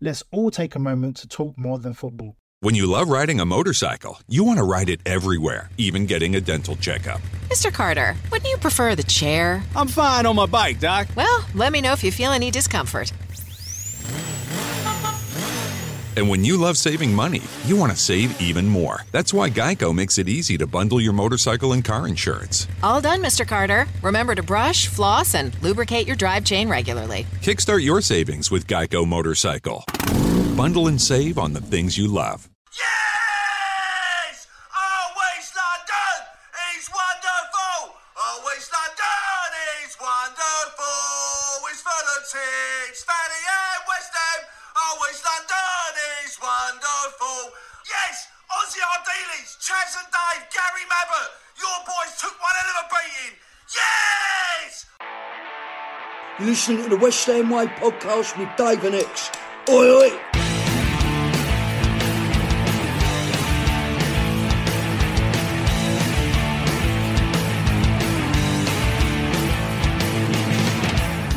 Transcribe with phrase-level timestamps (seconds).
[0.00, 2.36] Let's all take a moment to talk more than football.
[2.60, 6.40] When you love riding a motorcycle, you want to ride it everywhere, even getting a
[6.40, 7.20] dental checkup.
[7.48, 7.72] Mr.
[7.72, 9.60] Carter, wouldn't you prefer the chair?
[9.74, 11.08] I'm fine on my bike, Doc.
[11.16, 13.12] Well, let me know if you feel any discomfort.
[16.18, 19.04] And when you love saving money, you want to save even more.
[19.12, 22.66] That's why Geico makes it easy to bundle your motorcycle and car insurance.
[22.82, 23.46] All done, Mr.
[23.46, 23.86] Carter.
[24.02, 27.24] Remember to brush, floss, and lubricate your drive chain regularly.
[27.40, 29.84] Kickstart your savings with Geico Motorcycle.
[30.56, 32.48] Bundle and save on the things you love.
[32.72, 33.07] Yes!
[50.78, 51.30] Gary Mabbutt!
[51.58, 53.38] Your boys took one hell of a beating!
[53.74, 54.86] Yes!
[56.38, 59.30] You're listening to the West Ham Way podcast with Dave and Ex.
[59.68, 60.10] Oi, oi!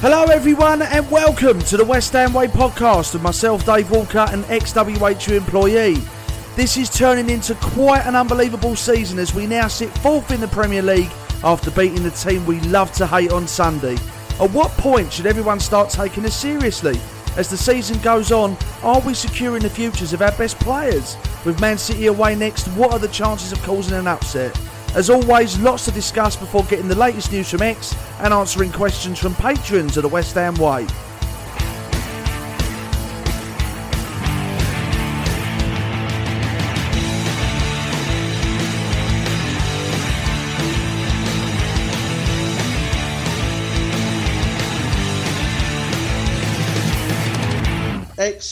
[0.01, 4.43] Hello, everyone, and welcome to the West Ham Way podcast with myself, Dave Walker, an
[4.45, 5.97] ex WHU employee.
[6.53, 10.49] This is turning into quite an unbelievable season as we now sit fourth in the
[10.49, 11.09] Premier League
[11.45, 13.95] after beating the team we love to hate on Sunday.
[14.37, 16.99] At what point should everyone start taking us seriously?
[17.37, 21.15] As the season goes on, are we securing the futures of our best players?
[21.45, 24.59] With Man City away next, what are the chances of causing an upset?
[24.93, 29.17] As always, lots to discuss before getting the latest news from Ex and answering questions
[29.17, 30.85] from patrons of the West Ham Way.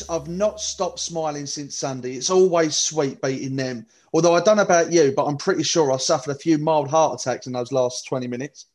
[0.10, 2.14] I've not stopped smiling since Sunday.
[2.16, 3.86] It's always sweet beating them.
[4.14, 6.90] Although I don't know about you, but I'm pretty sure I suffered a few mild
[6.90, 8.66] heart attacks in those last 20 minutes.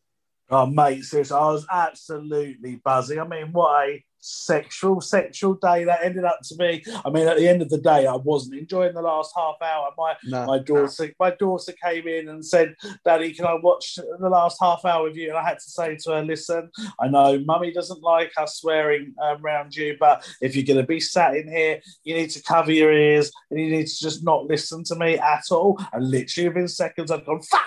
[0.50, 3.18] Oh, mate, seriously, I was absolutely buzzing.
[3.18, 6.84] I mean, what a sexual, sexual day that ended up to be.
[7.04, 9.90] I mean, at the end of the day, I wasn't enjoying the last half hour.
[9.98, 10.46] My No.
[10.46, 12.74] my daughter, my daughter came in and said,
[13.04, 15.96] "Daddy, can I watch the last half hour with you?" And I had to say
[16.04, 20.56] to her, "Listen, I know Mummy doesn't like us swearing um, around you, but if
[20.56, 23.70] you're going to be sat in here, you need to cover your ears and you
[23.70, 27.42] need to just not listen to me at all." And literally within seconds, I'd gone
[27.42, 27.60] fuck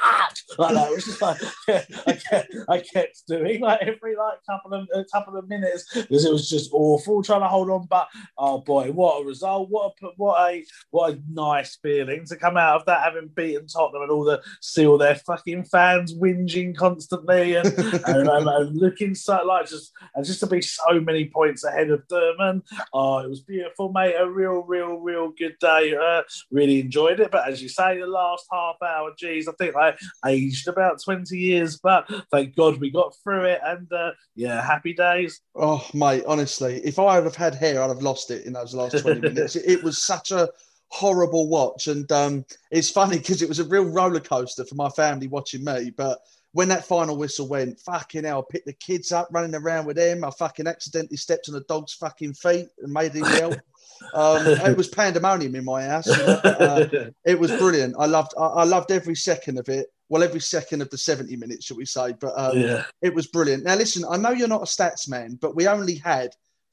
[0.57, 0.91] like that.
[0.91, 1.39] Was just like
[2.07, 6.25] I kept, I kept doing like every like couple of a couple of minutes because
[6.25, 7.87] it was just awful trying to hold on.
[7.89, 9.69] But oh boy, what a result!
[9.69, 13.67] What a what a what a nice feeling to come out of that, having beaten
[13.67, 18.77] Tottenham and all the see all their fucking fans whinging constantly and and, and, and
[18.77, 22.35] looking so like just and just to be so many points ahead of them.
[22.39, 22.61] And
[22.93, 24.15] oh, it was beautiful, mate.
[24.17, 25.95] A real, real, real good day.
[25.95, 27.31] Uh, really enjoyed it.
[27.31, 29.95] But as you say, the last half hour, geez, I think I
[30.25, 33.61] aged about twenty years, but thank God we got through it.
[33.63, 35.41] And uh, yeah, happy days.
[35.55, 38.74] Oh, mate, honestly, if I would have had hair, I'd have lost it in those
[38.74, 39.56] last 20 minutes.
[39.56, 40.50] It, it was such a
[40.89, 41.88] horrible watch.
[41.88, 45.63] And um, it's funny because it was a real roller coaster for my family watching
[45.63, 45.92] me.
[45.95, 46.19] But
[46.54, 49.98] when that final whistle went, fucking hell, I picked the kids up running around with
[49.98, 50.24] them.
[50.24, 53.56] I fucking accidentally stepped on the dog's fucking feet and made him yell.
[54.13, 56.06] Um, it was pandemonium in my house.
[56.06, 57.95] you know, uh, it was brilliant.
[57.98, 59.88] I loved, I, I loved every second of it.
[60.09, 62.13] Well, every second of the 70 minutes, should we say?
[62.13, 62.83] But um, Yeah.
[63.01, 63.63] it was brilliant.
[63.63, 66.31] Now, listen, I know you're not a stats man, but we only had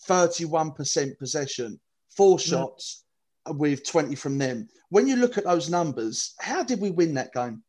[0.08, 1.80] 31% possession,
[2.16, 3.04] four shots,
[3.48, 4.68] with 20 from them.
[4.90, 7.62] When you look at those numbers, how did we win that game?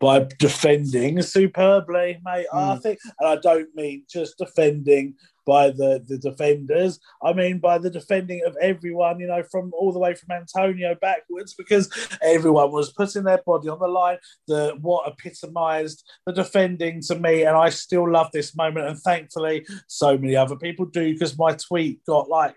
[0.00, 2.46] By defending superbly, mate.
[2.52, 2.82] I Mm.
[2.82, 5.14] think, and I don't mean just defending
[5.46, 7.00] by the, the defenders.
[7.24, 10.94] I mean by the defending of everyone, you know, from all the way from Antonio
[11.00, 11.88] backwards, because
[12.22, 14.18] everyone was putting their body on the line.
[14.46, 18.86] The what epitomised the defending to me, and I still love this moment.
[18.88, 22.54] And thankfully, so many other people do, because my tweet got like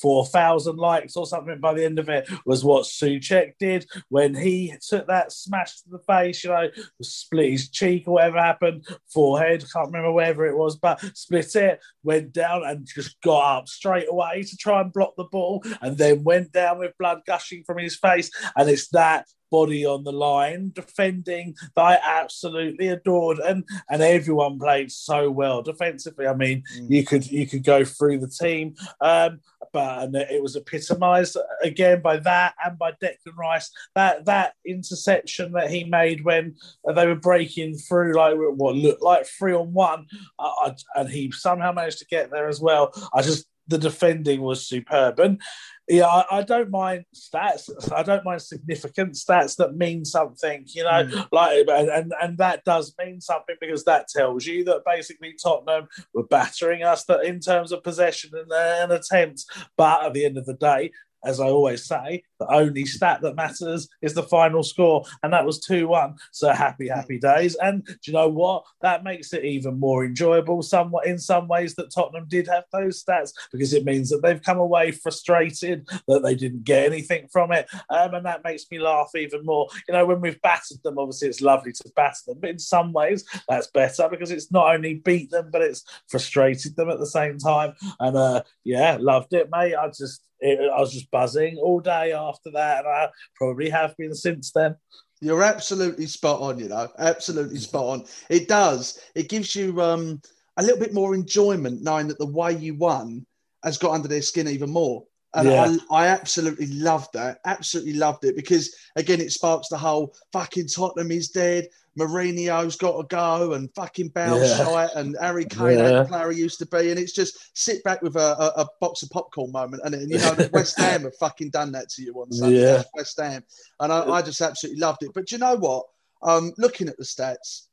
[0.00, 4.74] 4,000 likes or something by the end of it was what Soucek did when he
[4.86, 6.68] took that smash to the face, you know,
[7.02, 11.80] split his cheek or whatever happened, forehead, can't remember wherever it was, but split it,
[12.02, 15.96] went down and just got up straight away to try and block the ball and
[15.98, 18.30] then went down with blood gushing from his face.
[18.56, 24.58] And it's that body on the line defending that I absolutely adored and and everyone
[24.58, 26.26] played so well defensively.
[26.26, 29.40] I mean you could you could go through the team um
[29.72, 33.70] but and it was epitomized again by that and by Declan Rice.
[33.94, 36.54] That that interception that he made when
[36.94, 40.06] they were breaking through like what looked like three on one
[40.38, 42.92] uh, I- and he somehow managed to get there as well.
[43.14, 45.40] I just the defending was superb and
[45.88, 47.70] yeah, I, I don't mind stats.
[47.92, 51.20] I don't mind significant stats that mean something, you know, hmm.
[51.30, 56.24] like and, and that does mean something because that tells you that basically Tottenham were
[56.24, 59.46] battering us that in terms of possession and, and attempts.
[59.76, 60.90] But at the end of the day,
[61.24, 65.44] as I always say, the only stat that matters is the final score, and that
[65.44, 66.16] was 2 1.
[66.32, 67.56] So happy, happy days.
[67.56, 68.64] And do you know what?
[68.82, 73.02] That makes it even more enjoyable somewhat in some ways that Tottenham did have those
[73.02, 77.52] stats because it means that they've come away frustrated that they didn't get anything from
[77.52, 77.66] it.
[77.90, 79.68] Um, and that makes me laugh even more.
[79.88, 82.92] You know, when we've battered them, obviously it's lovely to batter them, but in some
[82.92, 87.06] ways that's better because it's not only beat them, but it's frustrated them at the
[87.06, 87.74] same time.
[88.00, 89.74] And uh, yeah, loved it, mate.
[89.74, 93.96] I just it, I was just buzzing all day after that, and I probably have
[93.96, 94.76] been since then.
[95.20, 98.04] You're absolutely spot on, you know, absolutely spot on.
[98.28, 99.00] It does.
[99.14, 100.20] It gives you um,
[100.56, 103.26] a little bit more enjoyment knowing that the way you won
[103.64, 105.04] has got under their skin even more.
[105.34, 105.76] And Yeah.
[105.90, 107.38] I, I absolutely loved that.
[107.44, 111.68] Absolutely loved it because, again, it sparks the whole fucking Tottenham is dead.
[111.98, 114.64] Mourinho's got to go and fucking Bale's Yeah.
[114.64, 115.88] shite and Harry Kane, Yeah.
[115.90, 116.90] that player used to be.
[116.90, 119.82] And it's just sit back with a, a, a box of popcorn moment.
[119.84, 122.40] And, and you know, West Ham have fucking done that to you once.
[122.42, 122.82] Yeah.
[122.94, 123.42] West Ham.
[123.80, 125.10] And I, I just absolutely loved it.
[125.14, 125.86] But do you know what?
[126.22, 127.66] Um, looking at the stats,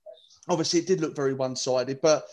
[0.50, 2.26] obviously it did look very one sided, but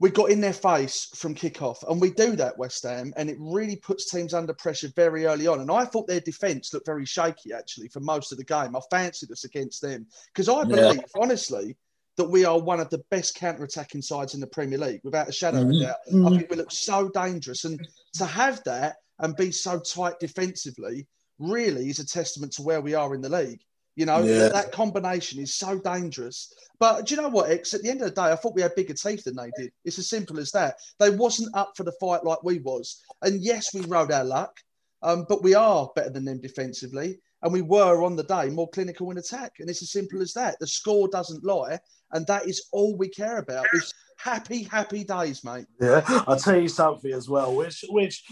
[0.00, 3.36] we got in their face from kickoff, and we do that, West Ham, and it
[3.40, 5.60] really puts teams under pressure very early on.
[5.60, 8.76] And I thought their defence looked very shaky actually for most of the game.
[8.76, 10.66] I fancied us against them because I Yeah.
[10.66, 11.76] believe, honestly,
[12.16, 15.32] that we are one of the best counter-attacking sides in the Premier League, without a
[15.32, 15.80] shadow of a Mhm.
[15.80, 15.96] doubt.
[16.06, 16.36] I Mhm.
[16.36, 17.80] think we look so dangerous, and
[18.14, 21.06] to have that and be so tight defensively
[21.38, 23.62] really is a testament to where we are in the league.
[23.98, 24.48] You know, Yeah.
[24.50, 26.54] that, combination is so dangerous.
[26.78, 27.74] But do you know what, Ex?
[27.74, 29.72] At the end of the day, I thought we had bigger teeth than they did.
[29.84, 30.76] It's as simple as that.
[31.00, 33.02] They wasn't up for the fight like we was.
[33.22, 34.60] And yes, we rode our luck,
[35.02, 37.18] um, but we are better than them defensively.
[37.42, 39.54] And we were on the day more clinical in attack.
[39.58, 40.60] And it's as simple as that.
[40.60, 41.80] The score doesn't lie.
[42.12, 43.66] And that is all we care about.
[43.72, 45.66] It's happy, happy days, mate.
[45.80, 48.22] Yeah, I'll tell you something as well, which which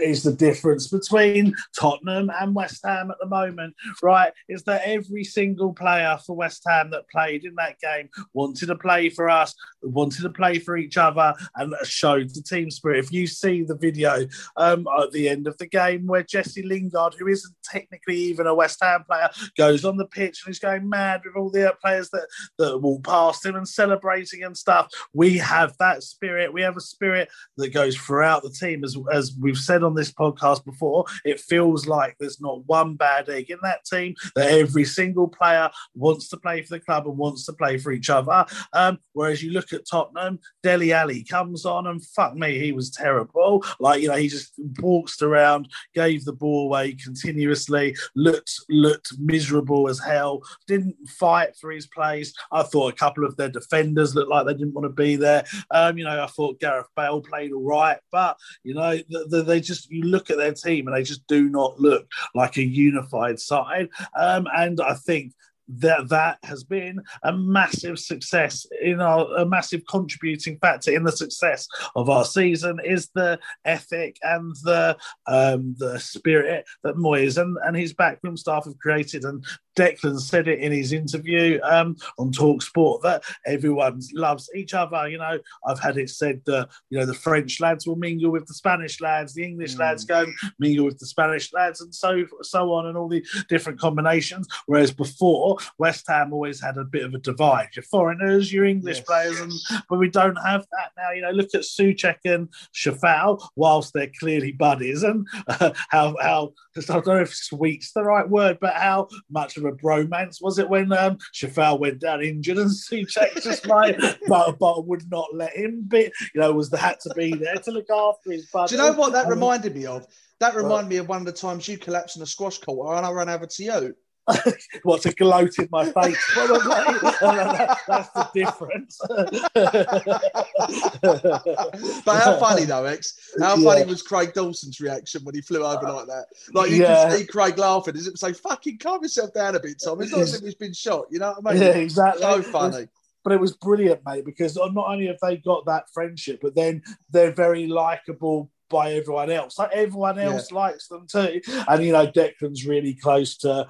[0.00, 4.32] is the difference between Tottenham and West Ham at the moment, right?
[4.48, 8.76] Is that every single player for West Ham that played in that game wanted to
[8.76, 13.04] play for us, wanted to play for each other, and showed the team spirit.
[13.04, 14.26] If you see the video
[14.56, 18.54] um, at the end of the game where Jesse Lingard, who isn't technically even a
[18.54, 22.10] West Ham player, goes on the pitch and he's going mad with all the players
[22.10, 22.26] that
[22.58, 24.88] that walk past him and celebrating and stuff.
[25.12, 26.52] We have that spirit.
[26.52, 28.84] We have a spirit that goes throughout the team.
[28.84, 33.28] As, as we've said on this podcast before, it feels like there's not one bad
[33.28, 37.18] egg in that team, that every single player wants to play for the club and
[37.18, 38.44] wants to play for each other.
[38.72, 42.90] Um, whereas you look at Tottenham, Dele Alli comes on and fuck me, he was
[42.90, 43.64] terrible.
[43.80, 49.88] Like, you know, he just waltzed around, gave the ball away continuously, looked looked miserable
[49.88, 52.32] as hell, didn't fight for his place.
[52.52, 55.44] I thought a couple of their defenders looked like they didn't want to be there.
[55.70, 59.46] Um, you know, I thought Gareth Bale played all right, but you know, th- th-
[59.46, 62.62] they just you look at their team and they just do not look like a
[62.62, 63.88] unified side.
[64.16, 65.32] Um, and I think
[65.68, 71.12] that that has been a massive success in our a massive contributing factor in the
[71.12, 71.66] success
[71.96, 77.76] of our season is the ethic and the um, the spirit that Moyes and, and
[77.76, 79.44] his backroom staff have created and
[79.76, 85.08] Declan said it in his interview um, on Talk Sport that everyone loves each other.
[85.08, 88.46] You know, I've had it said that you know the French lads will mingle with
[88.46, 89.80] the Spanish lads, the English mm.
[89.80, 90.26] lads go
[90.58, 94.46] mingle with the Spanish lads, and so so on, and all the different combinations.
[94.66, 97.68] Whereas before, West Ham always had a bit of a divide.
[97.74, 99.52] Your foreigners, your English yes, players, and
[99.88, 101.10] but we don't have that now.
[101.12, 106.52] You know, look at Soucek and Coufal, whilst they're clearly buddies, and uh, how how
[106.76, 110.58] I don't know if sweet's the right word, but how much of a bromance was
[110.58, 115.28] it when um, Coufal went down injured and Soucek just like, but, but would not
[115.34, 118.46] let him be, you know, was the had to be there to look after his
[118.46, 118.70] buddy.
[118.70, 120.06] Do you know what that reminded me of?
[120.40, 123.06] That reminded me of one of the times you collapsed in a squash court and
[123.06, 123.94] I ran over to you.
[124.84, 128.98] what to gloat in my face that's the difference
[132.04, 133.70] but how funny though Ex how yeah.
[133.70, 137.08] funny was Craig Dawson's reaction when he flew over like that like you yeah.
[137.08, 140.12] can see Craig laughing as it say fucking calm yourself down a bit Tom it's
[140.12, 142.88] not as if he's been shot you know what I mean yeah exactly so funny
[143.24, 146.82] but it was brilliant, mate, because not only have they got that friendship, but then
[147.10, 149.58] they're very likable by everyone else.
[149.58, 150.58] Like everyone else yeah.
[150.58, 151.40] likes them too.
[151.68, 153.66] And you know, Declan's really close to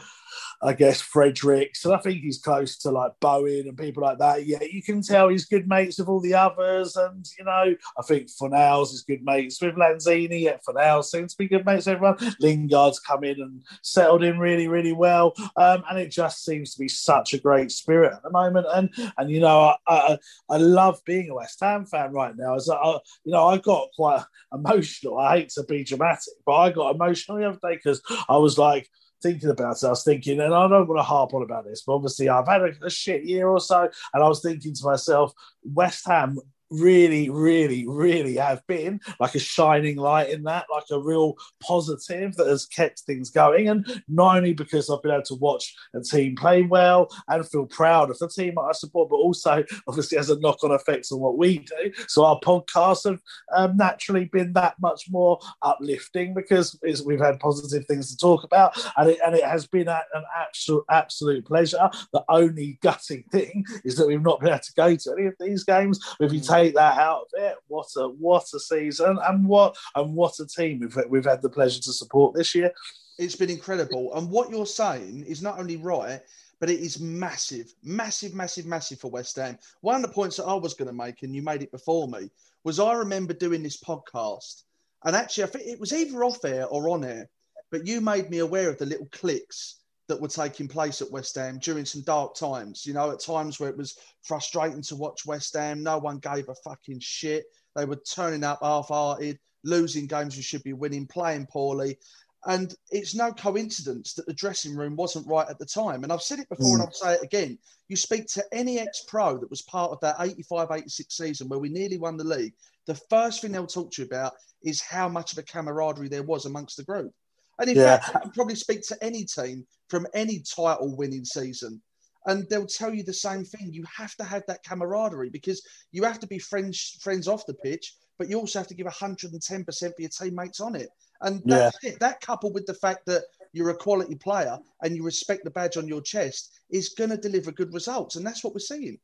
[0.62, 4.46] I guess Fredericks, and I think he's close to like Bowen and people like that.
[4.46, 8.02] Yeah, you can tell he's good mates with all the others, and you know, I
[8.06, 10.42] think Fornals is good mates with Lanzini.
[10.42, 12.36] Yeah, Fornals seems to be good mates with everyone.
[12.40, 16.80] Lingard's come in and settled in really, really well, um, and it just seems to
[16.80, 18.66] be such a great spirit at the moment.
[18.72, 20.18] And and you know, I I,
[20.50, 22.54] I love being a West Ham fan right now.
[22.54, 25.18] As I, you know, I got quite emotional.
[25.18, 28.58] I hate to be dramatic, but I got emotional the other day because I was
[28.58, 28.88] like
[29.24, 31.82] thinking about it, I was thinking, and I don't want to harp on about this,
[31.84, 34.84] but obviously I've had a, a shit year or so, and I was thinking to
[34.84, 35.32] myself,
[35.64, 36.38] West Ham
[36.70, 42.34] really, really, really have been like a shining light in that, like a real positive
[42.36, 43.68] that has kept things going.
[43.68, 47.66] And not only because I've been able to watch a team play well and feel
[47.66, 51.20] proud of the team I support, but also obviously has a knock on effects on
[51.20, 51.92] what we do.
[52.08, 53.20] So our podcasts have
[53.54, 58.76] um, naturally been that much more uplifting because we've had positive things to talk about.
[58.96, 61.90] And it, and it has been an absolute, absolute pleasure.
[62.12, 65.34] The only gutting thing is that we've not been able to go to any of
[65.40, 66.00] these games.
[66.20, 70.38] Take take that out of it, what a what a season and what and what
[70.40, 72.72] a team we've we've had the pleasure to support this year.
[73.18, 76.20] It's been incredible, and what you're saying is not only right,
[76.60, 79.58] but it is massive, massive, massive, massive for West Ham.
[79.82, 82.08] One of the points that I was going to make, and you made it before
[82.08, 82.30] me,
[82.64, 84.64] was I remember doing this podcast,
[85.04, 87.28] and actually, I think it was either off air or on air,
[87.70, 91.34] but you made me aware of the little clicks that were taking place at West
[91.36, 92.84] Ham during some dark times.
[92.84, 96.48] You know, at times where it was frustrating to watch West Ham, no one gave
[96.48, 97.44] a fucking shit.
[97.74, 101.98] They were turning up half-hearted, losing games you should be winning, playing poorly.
[102.46, 106.02] And it's no coincidence that the dressing room wasn't right at the time.
[106.02, 106.74] And I've said it before mm.
[106.74, 107.58] and I'll say it again.
[107.88, 111.58] You speak to any ex pro that was part of that 85 86 season where
[111.58, 112.52] we nearly won the league,
[112.86, 116.22] the first thing they'll talk to you about is how much of a camaraderie there
[116.22, 117.12] was amongst the group.
[117.58, 117.98] And in yeah.
[117.98, 121.80] fact, you can probably speak to any team from any title winning season,
[122.26, 123.72] and they'll tell you the same thing.
[123.72, 127.54] You have to have that camaraderie because you have to be friends friends off the
[127.54, 130.88] pitch, but you also have to give 110% for your teammates on it.
[131.20, 131.90] And that's yeah.
[131.90, 132.00] it.
[132.00, 135.76] That coupled with the fact that you're a quality player and you respect the badge
[135.76, 138.16] on your chest is going to deliver good results.
[138.16, 138.98] And that's what we're seeing.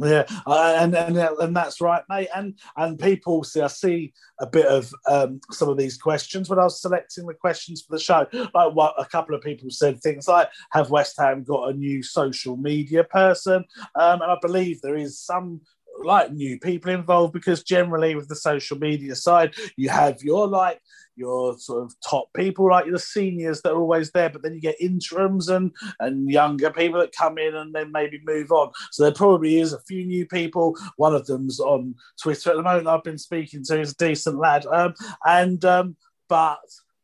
[0.00, 2.28] Yeah, uh, and and and that's right, mate.
[2.34, 6.60] And and people see, I see a bit of um, some of these questions when
[6.60, 8.26] I was selecting the questions for the show.
[8.32, 12.02] Like what a couple of people said things like, "Have West Ham got a new
[12.04, 13.64] social media person?"
[13.96, 15.62] Um, and I believe there is some
[16.04, 20.80] like new people involved because generally with the social media side, you have your like
[21.18, 24.60] your sort of top people, like the seniors that are always there, but then you
[24.60, 28.70] get interims and and younger people that come in and then maybe move on.
[28.92, 30.76] So there probably is a few new people.
[30.96, 32.86] One of them's on Twitter at the moment.
[32.86, 33.78] I've been speaking to.
[33.78, 34.94] He's a decent lad, um,
[35.26, 35.96] and um,
[36.28, 36.60] but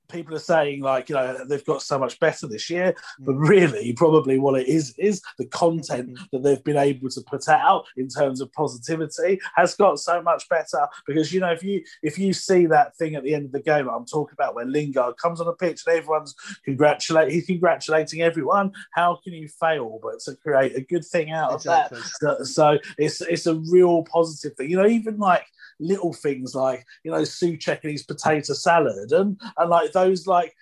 [0.08, 3.48] people are saying like you know they've got so much better this year but mm.
[3.48, 6.30] really probably what it is is the content mm.
[6.30, 10.48] that they've been able to put out in terms of positivity has got so much
[10.48, 13.52] better because you know if you if you see that thing at the end of
[13.52, 16.34] the game i'm talking about where lingard comes on a pitch and everyone's
[16.64, 21.50] congratulate he's congratulating everyone how can you fail but to create a good thing out
[21.50, 21.98] of exactly.
[22.20, 25.46] that so, so it's it's a real positive thing you know even like
[25.80, 30.54] little things like you know Soucek and his potato salad and and like those like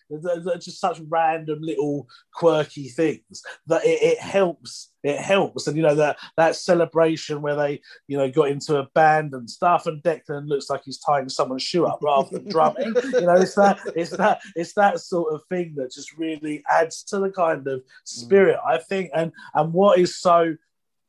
[0.61, 4.91] just such random little quirky things that it, it helps.
[5.03, 8.89] It helps, and you know that that celebration where they, you know, got into a
[8.95, 12.95] band and stuff, and Declan looks like he's tying someone's shoe up rather than drumming.
[13.13, 17.03] you know, it's that, it's that, it's that sort of thing that just really adds
[17.05, 17.85] to the kind of mm.
[18.05, 19.11] spirit, I think.
[19.13, 20.55] And and what is so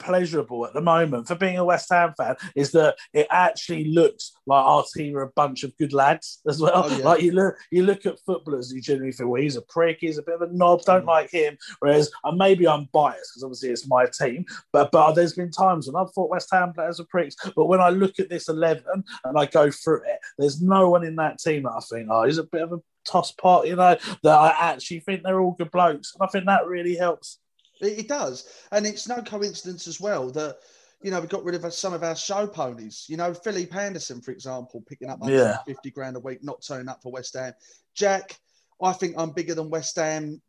[0.04, 4.34] pleasurable at the moment for being a West Ham fan is that it actually looks
[4.46, 6.84] like our team are a bunch of good lads as well.
[6.86, 7.04] Oh, yeah.
[7.06, 10.18] Like you look, you look at footballers, you generally think, well, he's a prick, he's
[10.18, 10.86] a bit of a knob, Mm.
[10.86, 11.58] don't like him.
[11.80, 15.88] Whereas, and maybe I'm biased because obviously it's my team, but but there's been times
[15.88, 17.36] when I've thought West Ham players are pricks.
[17.56, 21.04] But when I look at this eleven and I go through it, there's no one
[21.04, 23.76] in that team that I think, oh, he's a bit of a toss pot, you
[23.76, 26.14] know, that I actually think they're all good blokes.
[26.14, 27.40] And I think that really helps.
[27.86, 30.58] It, it does, and it's no coincidence as well that
[31.02, 33.06] you know we got rid of some of our show ponies.
[33.10, 35.58] You know, Felipe Anderson, for example, picking up Yeah.
[35.66, 37.54] 150 grand a week, not turning up for West Ham.
[37.94, 38.40] Jack,
[38.82, 40.42] I think I'm bigger than West Ham.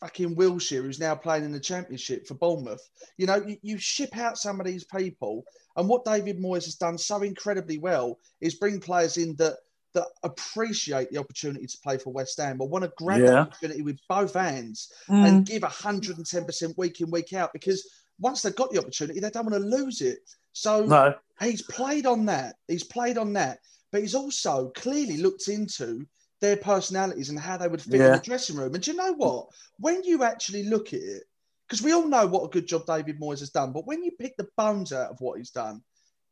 [0.00, 2.82] Fucking Wilshere, who's now playing in the Championship for Bournemouth.
[3.18, 5.44] You know, you, you ship out some of these people,
[5.76, 9.58] and what David Moyes has done so incredibly well is bring players in that
[9.94, 13.40] that appreciate the opportunity to play for West Ham but want to grab the Yeah.
[13.42, 15.26] opportunity with both hands Mm.
[15.26, 17.86] and give 110% week in, week out because
[18.18, 20.20] once they've got the opportunity, they don't want to lose it.
[20.52, 21.14] So No.
[21.40, 22.56] he's played on that.
[22.68, 23.60] He's played on that.
[23.90, 26.06] But he's also clearly looked into
[26.40, 28.74] their personalities and how they would fit in the dressing room.
[28.74, 29.48] And do you know what?
[29.78, 31.24] When you actually look at it,
[31.68, 34.10] because we all know what a good job David Moyes has done, but when you
[34.12, 35.82] pick the bones out of what he's done,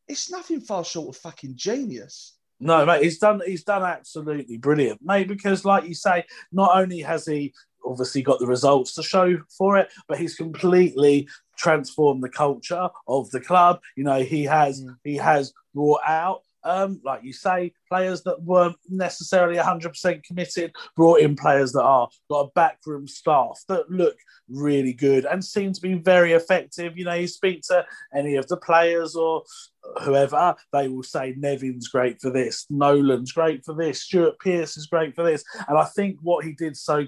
[0.08, 2.34] it's nothing far short of fucking genius.
[2.60, 5.28] No, mate, he's done he's done absolutely brilliant, mate.
[5.28, 9.78] Because, like you say, not only has he obviously got the results to show for
[9.78, 11.26] it, but he's completely
[11.56, 13.80] transformed the culture of the club.
[13.96, 14.94] You know, he has mm.
[15.04, 16.42] he has brought out.
[16.62, 22.08] Um, like you say, players that weren't necessarily 100% committed, brought in players that are
[22.30, 24.16] got a backroom staff that look
[24.48, 26.98] really good and seem to be very effective.
[26.98, 29.42] You know, you speak to any of the players or
[30.02, 34.86] whoever, they will say Nevin's great for this, Nolan's great for this, Stuart Pearce is
[34.86, 35.44] great for this.
[35.68, 37.06] And I think what he did so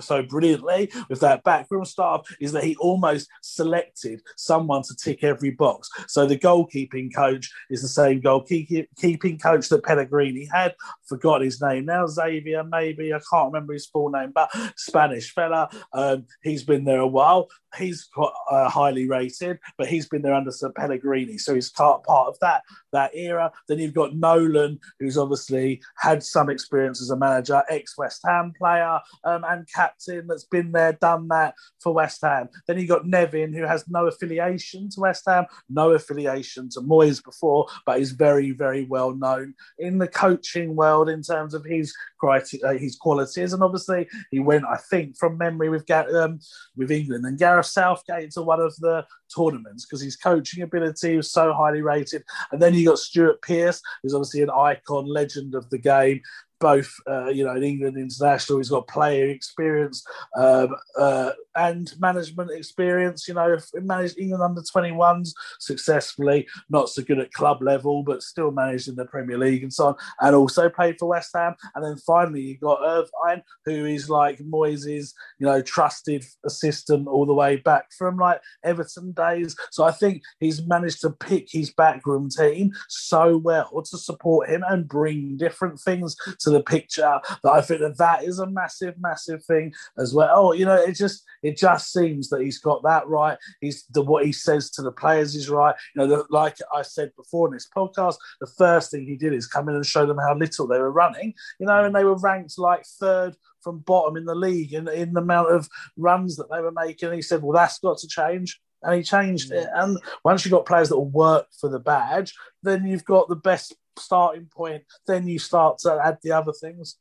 [0.00, 5.50] so brilliantly with that backroom staff is that he almost selected someone to tick every
[5.50, 5.88] box.
[6.08, 10.74] So the goalkeeping coach is the same goalkeeping coach that Pellegrini had.
[11.08, 15.68] Forgot his name now, Xavier, maybe I can't remember his full name, but Spanish fella.
[15.92, 17.48] Um, he's been there a while.
[17.76, 22.02] He's quite, uh, highly rated, but he's been there under Sir Pellegrini, so he's part
[22.04, 22.62] part of that
[22.92, 23.52] that era.
[23.68, 28.52] Then you've got Nolan, who's obviously had some experience as a manager, ex West Ham
[28.58, 32.48] player, um, and captain that's been there, done that for West Ham.
[32.66, 37.22] Then you've got Nevin, who has no affiliation to West Ham, no affiliation to Moyes
[37.22, 41.94] before, but is very, very well known in the coaching world in terms of his
[42.18, 43.52] criteria, uh, his qualities.
[43.52, 46.40] And obviously, he went, I think, from memory with um,
[46.76, 49.04] with England and Gareth Southgate to one of the
[49.34, 52.22] tournaments because his coaching ability was so highly rated.
[52.52, 56.20] And then you got Stuart Pearce, who's obviously an icon, legend of the game.
[56.60, 60.04] Both, uh, you know, in England international, he's got player experience
[60.36, 63.26] um, uh, and management experience.
[63.26, 68.50] You know, managed England under 21s successfully, not so good at club level, but still
[68.50, 71.54] managed in the Premier League and so on, and also played for West Ham.
[71.74, 77.26] And then finally, you got Irvine, who is like Moyes' you know, trusted assistant all
[77.26, 79.56] the way back from like Everton days.
[79.70, 84.62] So I think he's managed to pick his backroom team so well to support him
[84.68, 88.94] and bring different things to the picture But I think that that is a massive,
[89.00, 90.30] massive thing as well.
[90.32, 93.38] Oh, you know, it just it just seems that he's got that right.
[93.60, 95.74] He's the what he says to the players is right.
[95.94, 99.32] You know, the, like I said before in this podcast, the first thing he did
[99.32, 101.34] is come in and show them how little they were running.
[101.58, 105.12] You know, and they were ranked like third from bottom in the league in, in
[105.12, 107.08] the amount of runs that they were making.
[107.08, 108.60] And he said, Well, that's got to change.
[108.82, 109.68] And he changed it.
[109.74, 109.82] Mm.
[109.82, 113.36] And once you've got players that will work for the badge, then you've got the
[113.36, 114.84] best starting point.
[115.06, 116.96] Then you start to add the other things.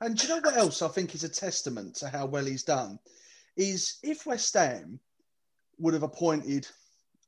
[0.00, 2.64] And do you know what else I think is a testament to how well he's
[2.64, 2.98] done?
[3.56, 4.98] Is if West Ham
[5.78, 6.66] would have appointed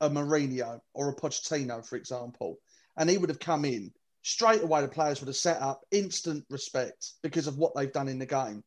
[0.00, 2.58] a Mourinho or a Pochettino, for example,
[2.96, 6.44] and he would have come in straight away, the players would have set up instant
[6.50, 8.64] respect because of what they've done in the game.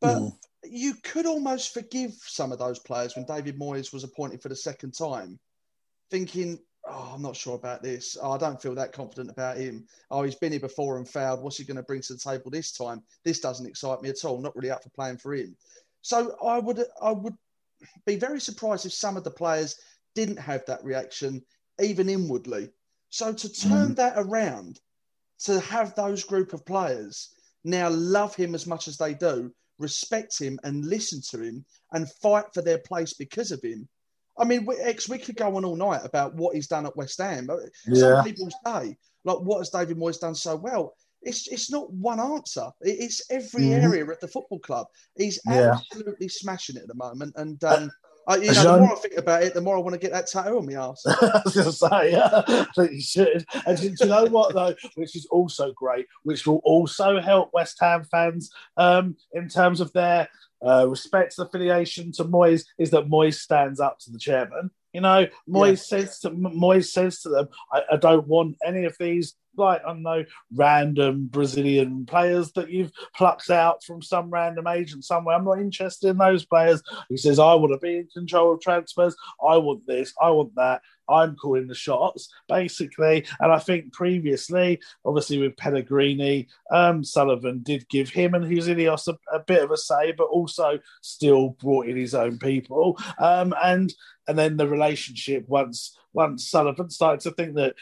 [0.00, 0.38] But Mm.
[0.64, 4.56] you could almost forgive some of those players when David Moyes was appointed for the
[4.56, 5.38] second time,
[6.10, 8.16] thinking, oh, I'm not sure about this.
[8.20, 9.86] Oh, I don't feel that confident about him.
[10.10, 11.42] Oh, he's been here before and failed.
[11.42, 13.02] What's he going to bring to the table this time?
[13.24, 14.40] This doesn't excite me at all.
[14.40, 15.56] Not really up for playing for him.
[16.02, 17.34] So I would, I would
[18.06, 19.76] be very surprised if some of the players
[20.14, 21.42] didn't have that reaction,
[21.80, 22.70] even inwardly.
[23.10, 23.94] So to turn mm-hmm.
[23.94, 24.80] that around,
[25.44, 27.30] to have those group of players
[27.64, 32.10] now love him as much as they do, respect him and listen to him and
[32.12, 33.88] fight for their place because of him.
[34.38, 36.96] I mean, we, Ex, we could go on all night about what he's done at
[36.96, 37.48] West Ham.
[37.86, 38.16] Yeah.
[38.16, 40.96] Some people say, like, what has David Moyes done so well?
[41.22, 42.68] It's, it's not one answer.
[42.82, 43.82] It's every Mhm.
[43.82, 44.88] area at the football club.
[45.16, 45.70] He's Yeah.
[45.72, 47.32] absolutely smashing it at the moment.
[47.36, 47.90] And um,
[48.26, 50.12] I, you know, the more I think about it, the more I want to get
[50.12, 51.04] that tattoo on my ass.
[51.06, 53.44] I was going to say, yeah, I think you should.
[53.66, 57.50] And do, do you know what, though, which is also great, which will also help
[57.52, 60.28] West Ham fans um, in terms of their
[60.64, 64.70] uh, respect affiliation to Moyes, is that Moyes stands up to the chairman.
[64.92, 68.96] You know, Moyes says to Moyes says to them, I, I don't want any of
[68.98, 74.66] these like I don't know random Brazilian players that you've plucked out from some random
[74.66, 75.36] agent somewhere.
[75.36, 76.82] I'm not interested in those players.
[77.08, 79.16] He says I want to be in control of transfers.
[79.46, 80.12] I want this.
[80.20, 80.82] I want that.
[81.08, 83.26] I'm calling the shots, basically.
[83.40, 89.18] And I think previously, obviously with Pellegrini, um, Sullivan did give him and Husillos a,
[89.34, 92.98] a bit of a say, but also still brought in his own people.
[93.18, 93.92] Um, and
[94.26, 97.74] and then the relationship once once Sullivan started to think that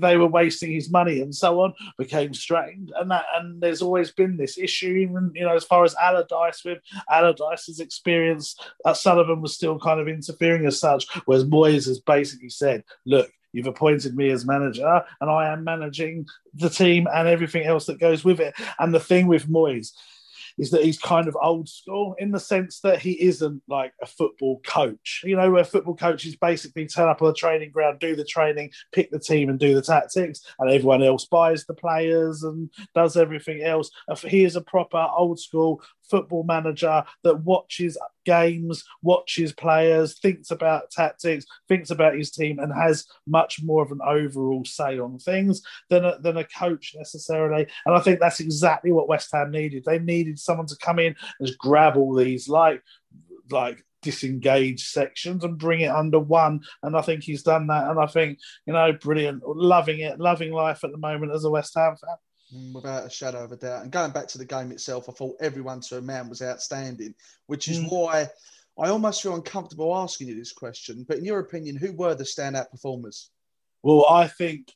[0.00, 2.92] they were wasting his money and so on became strained.
[2.96, 6.64] And that and there's always been this issue, even you know, as far as Allardyce
[6.64, 6.78] with
[7.10, 12.50] Allardyce's experience, uh, Sullivan was still kind of interfering as such, whereas Moyes has basically
[12.50, 13.30] said, look.
[13.52, 17.98] You've appointed me as manager, and I am managing the team and everything else that
[17.98, 18.54] goes with it.
[18.78, 19.90] And the thing with Moyes
[20.60, 24.06] is that he's kind of old school in the sense that he isn't like a
[24.06, 25.22] football coach.
[25.24, 28.70] You know, where football coaches basically turn up on the training ground, do the training,
[28.92, 33.16] pick the team, and do the tactics, and everyone else buys the players and does
[33.16, 33.90] everything else.
[34.26, 37.96] He is a proper old school football manager that watches
[38.26, 43.92] games, watches players, thinks about tactics, thinks about his team, and has much more of
[43.92, 47.66] an overall say on things than a, than a coach necessarily.
[47.86, 49.84] And I think that's exactly what West Ham needed.
[49.86, 52.82] They needed someone to come in and just grab all these like
[53.50, 56.60] like disengaged sections and bring it under one.
[56.82, 57.88] And I think he's done that.
[57.90, 61.50] And I think you know, brilliant, loving it, loving life at the moment as a
[61.50, 62.16] West Ham fan.
[62.54, 63.82] Mm, Without a shadow of a doubt.
[63.82, 67.14] And going back to the game itself, I thought everyone to a man was outstanding,
[67.46, 67.90] which is Mm.
[67.92, 68.28] why
[68.78, 71.04] I almost feel uncomfortable asking you this question.
[71.06, 73.30] But in your opinion, who were the standout performers?
[73.82, 74.72] Well, I think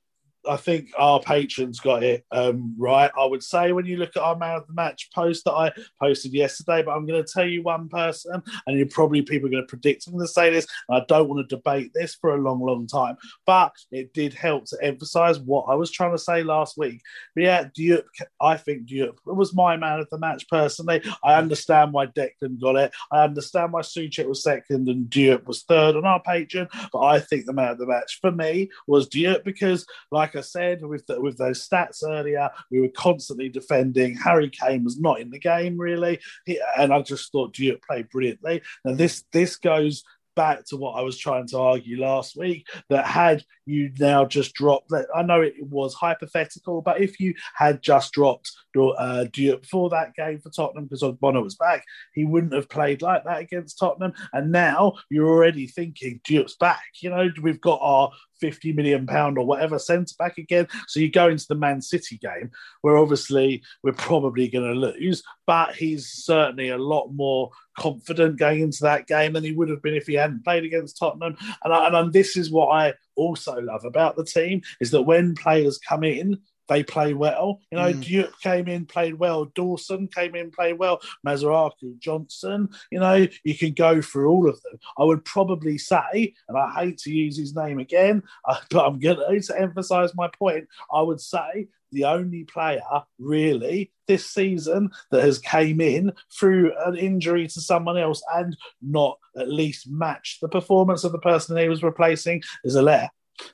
[0.49, 3.11] I think our patrons got it um, right.
[3.19, 5.73] I would say when you look at our man of the match post that I
[6.01, 9.53] posted yesterday, but I'm going to tell you one person, and you're probably people are
[9.53, 10.67] going to predict I'm going to say this.
[10.89, 14.35] And I don't want to debate this for a long, long time, but it did
[14.35, 17.01] help to emphasise what I was trying to say last week.
[17.35, 18.05] But yeah, Diop,
[18.41, 21.03] I think Diop was my man of the match personally.
[21.23, 22.93] I understand why Declan got it.
[23.11, 27.21] I understand why Soucek was second and Diop was third on our patron, but I
[27.21, 31.07] think the man of the match for me was Diop because, like I said, with
[31.07, 34.17] the, with those stats earlier, we were constantly defending.
[34.17, 38.09] Harry Kane was not in the game really, he, and I just thought Diop played
[38.11, 38.63] brilliantly.
[38.85, 43.07] Now this this goes back to what I was trying to argue last week that
[43.07, 47.83] had you now just dropped that I know it was hypothetical, but if you had
[47.83, 52.53] just dropped uh, Diop before that game for Tottenham because Bonner was back, he wouldn't
[52.53, 54.13] have played like that against Tottenham.
[54.33, 56.85] And now you're already thinking Diop's back.
[57.01, 60.67] You know, we've got our 50 million pound or whatever centre back again.
[60.89, 62.51] So you go into the Man City game
[62.83, 68.61] where obviously we're probably going to lose, but he's certainly a lot more confident going
[68.61, 71.37] into that game than he would have been if he hadn't played against Tottenham.
[71.65, 75.35] And, I, and this is what I also love about the team is that when
[75.35, 77.61] players come in, they play well.
[77.71, 78.03] You know, Mm.
[78.03, 79.47] Duke came in, played well.
[79.47, 81.01] Dawson came in, played well.
[81.27, 82.69] Masuaku, Johnson.
[82.91, 84.79] You know, you can go through all of them.
[84.99, 88.23] I would probably say, and I hate to use his name again,
[88.71, 90.69] but I'm going to emphasise my point.
[90.93, 92.83] I would say the only player
[93.19, 99.19] really this season that has came in through an injury to someone else and not
[99.39, 103.09] at least matched the performance of the person he was replacing is Haller.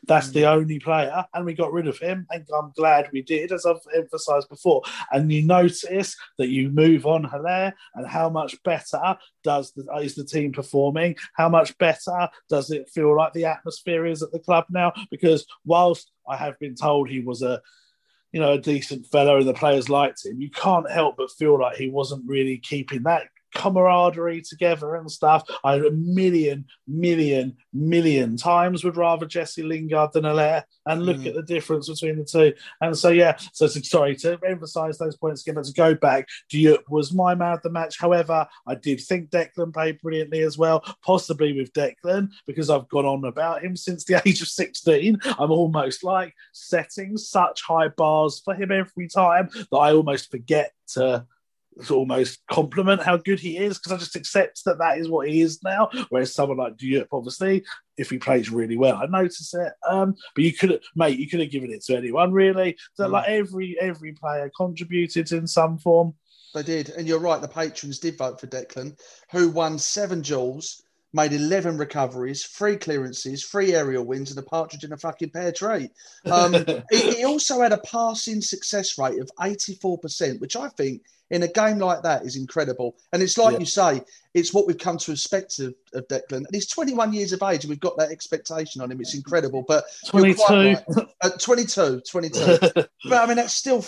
[0.06, 0.56] That's the mm.
[0.56, 3.76] only player, and we got rid of him, and I'm glad we did, as I've
[3.94, 4.82] emphasised before.
[5.12, 10.14] And you notice that you move on Haller, and how much better does the, is
[10.14, 11.16] the team performing?
[11.34, 14.92] How much better does it feel like the atmosphere is at the club now?
[15.10, 17.60] Because whilst I have been told he was a
[18.32, 21.58] you know, a decent fellow and the players liked him, you can't help but feel
[21.58, 25.48] like he wasn't really keeping that camaraderie together and stuff.
[25.64, 31.26] I a million, million, million times would rather Jesse Lingard than Haller, and look Mm.
[31.28, 32.52] at the difference between the two.
[32.80, 36.28] And so, yeah, so, so sorry to emphasise those points again, but to go back,
[36.52, 37.98] Diop was my man of the match.
[37.98, 43.06] However, I did think Declan played brilliantly as well, possibly with Declan, because I've gone
[43.06, 45.18] on about him since the age of 16.
[45.38, 50.72] I'm almost like setting such high bars for him every time that I almost forget
[50.94, 51.26] to
[51.90, 55.40] almost compliment how good he is because I just accept that that is what he
[55.40, 55.88] is now.
[56.08, 57.64] Whereas someone like Diop, obviously,
[57.96, 59.72] if he plays really well, I notice it.
[59.88, 62.76] Um, but you could, mate, you could have given it to anyone really.
[62.94, 63.12] So Mm.
[63.12, 66.14] like every every player contributed in some form.
[66.52, 67.40] They did, and you're right.
[67.40, 68.98] The patrons did vote for Declan,
[69.30, 74.84] who won seven duels, made eleven recoveries, three clearances, three aerial wins, and a partridge
[74.84, 75.90] in a fucking pear tree.
[76.30, 76.54] Um,
[76.90, 81.44] he, he also had a passing success rate of eighty-four percent, which I think in
[81.44, 82.96] a game like that is incredible.
[83.12, 83.60] And it's like Yeah.
[83.60, 84.02] you say,
[84.34, 86.38] it's what we've come to expect of, of Declan.
[86.38, 89.00] And he's 21 years of age, and we've got that expectation on him.
[89.00, 89.64] It's incredible.
[89.68, 90.42] But 22.
[90.48, 90.82] right.
[91.22, 92.58] Uh, 22, 22.
[92.74, 93.84] but I mean, that's still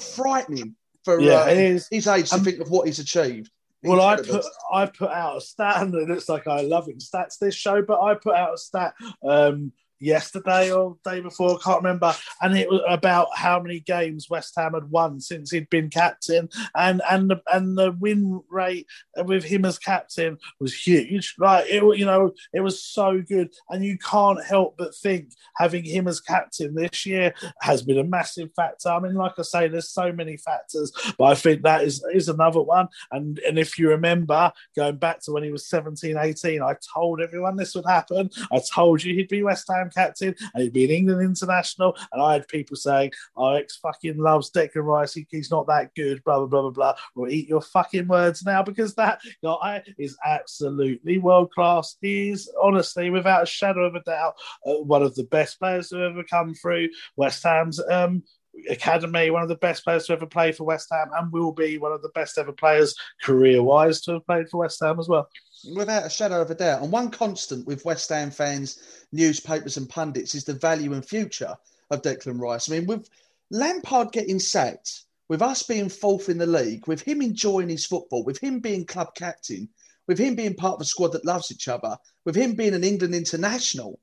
[0.00, 0.74] frightening
[1.04, 3.50] for Yeah, uh, his age to Um, think of what he's achieved.
[3.88, 6.98] Well, I put I put out a stat, and it looks like I love in
[6.98, 8.94] stats this show, but I put out a stat
[9.26, 14.28] um, yesterday or day before, I can't remember, and it was about how many games
[14.30, 18.86] West Ham had won since he'd been captain, and and the, and the win rate
[19.24, 21.34] with him as captain was huge.
[21.38, 25.84] Like it, you know, it was so good, and you can't help but think having
[25.84, 28.88] him as captain this year has been a massive factor.
[28.90, 32.28] I mean, like I say, there's so many factors, but I think that is is
[32.28, 32.88] another one.
[33.10, 37.20] And and if you remember going back to when he was 17, 18, I told
[37.20, 38.30] everyone this would happen.
[38.52, 41.96] I told you he'd be West Ham captain and he'd be an England international.
[42.12, 45.14] And I had people saying, "Oh, Ex fucking loves Declan Rice.
[45.14, 46.94] He, he's not that good." Blah blah blah blah blah.
[47.14, 51.96] Well, eat your fucking words now because that guy is absolutely world class.
[52.00, 54.34] He is honestly, without a shadow of a doubt,
[54.66, 58.22] uh, one of the best players to ever come through West Ham's um,
[58.70, 61.78] academy, one of the best players to ever play for West Ham, and will be
[61.78, 65.08] one of the best ever players career wise to have played for West Ham as
[65.08, 65.28] well.
[65.74, 66.82] Without a shadow of a doubt.
[66.82, 71.56] And one constant with West Ham fans, newspapers, and pundits is the value and future
[71.90, 72.70] of Declan Rice.
[72.70, 73.08] I mean, with
[73.50, 78.24] Lampard getting sacked, with us being fourth in the league, with him enjoying his football,
[78.24, 79.68] with him being club captain,
[80.06, 82.84] with him being part of a squad that loves each other, with him being an
[82.84, 84.00] England international,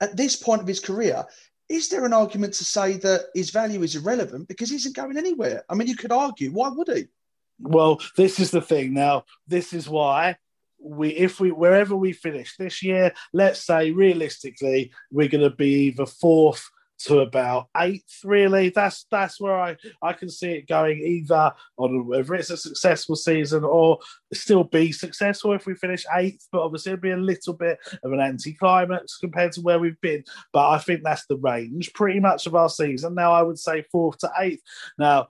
[0.00, 1.24] at this point of his career,
[1.68, 5.16] is there an argument to say that his value is irrelevant because he isn't going
[5.16, 5.64] anywhere?
[5.68, 7.06] I mean, you could argue, why would he?
[7.58, 8.94] Well, this is the thing.
[8.94, 10.36] Now, this is why
[10.78, 15.90] we, if we, wherever we finish this year, let's say realistically, we're going to be
[15.90, 18.20] the fourth to about eighth.
[18.24, 20.98] Really, that's that's where I I can see it going.
[20.98, 23.98] Either on whether it's a successful season or
[24.32, 28.12] still be successful if we finish eighth, but obviously it'll be a little bit of
[28.12, 30.24] an anticlimax compared to where we've been.
[30.52, 33.14] But I think that's the range pretty much of our season.
[33.14, 34.62] Now I would say fourth to eighth.
[34.98, 35.28] Now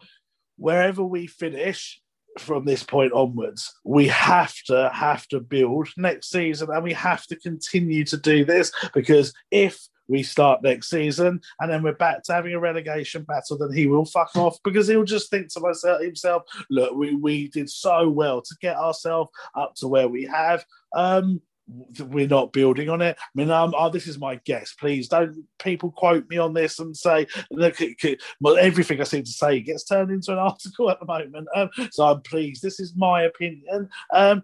[0.56, 2.00] wherever we finish
[2.38, 7.26] from this point onwards, we have to have to build next season, and we have
[7.26, 12.22] to continue to do this because if we start next season and then we're back
[12.24, 15.60] to having a relegation battle, then he will fuck off because he'll just think to
[15.60, 20.24] myself himself, look, we, we did so well to get ourselves up to where we
[20.24, 20.64] have.
[20.94, 21.40] Um,
[22.00, 23.16] we're not building on it.
[23.18, 24.74] I mean, um, oh, this is my guess.
[24.74, 27.76] Please don't people quote me on this and say, look,
[28.40, 31.48] well, everything I seem to say gets turned into an article at the moment.
[31.54, 32.62] Um, so I'm pleased.
[32.62, 33.88] This is my opinion.
[34.12, 34.42] Um,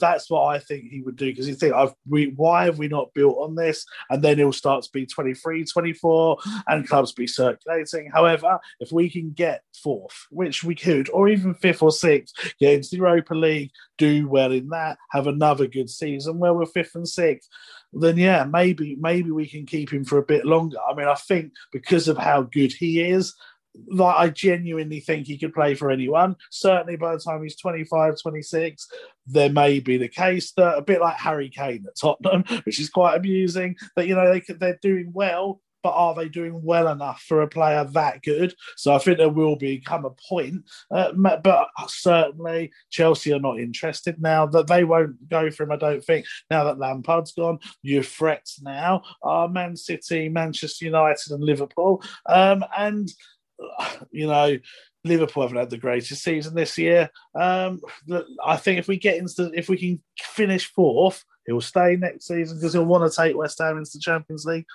[0.00, 2.88] that's what I think he would do because he think, I've, we, why have we
[2.88, 3.84] not built on this?
[4.10, 8.10] And then he'll start to be 23, 24, and clubs be circulating.
[8.12, 12.74] However, if we can get fourth, which we could, or even fifth or sixth, get
[12.74, 16.94] into the Europa League, do well in that, have another good season where we're fifth
[16.94, 17.48] and sixth,
[17.92, 20.78] then yeah, maybe maybe we can keep him for a bit longer.
[20.88, 23.34] I mean, I think because of how good he is,
[23.88, 26.36] like I genuinely think he could play for anyone.
[26.50, 28.88] Certainly by the time he's 25, 26,
[29.26, 32.90] there may be the case that a bit like Harry Kane at Tottenham, which is
[32.90, 37.22] quite amusing, that you know they they're doing well, but are they doing well enough
[37.22, 38.54] for a player that good?
[38.76, 40.64] So I think there will become a point.
[40.90, 44.46] Uh, but certainly Chelsea are not interested now.
[44.46, 45.72] That they won't go for him.
[45.72, 47.58] I don't think now that Lampard's gone.
[47.82, 52.02] Your threats now are Man City, Manchester United, and Liverpool.
[52.26, 53.08] Um, and
[53.78, 54.58] uh, you know.
[55.02, 57.08] Liverpool haven't had the greatest season this year.
[57.34, 57.80] Um,
[58.44, 62.58] I think if we get into, if we can finish fourth, he'll stay next season
[62.58, 64.66] because he'll want to take West Ham into the Champions League.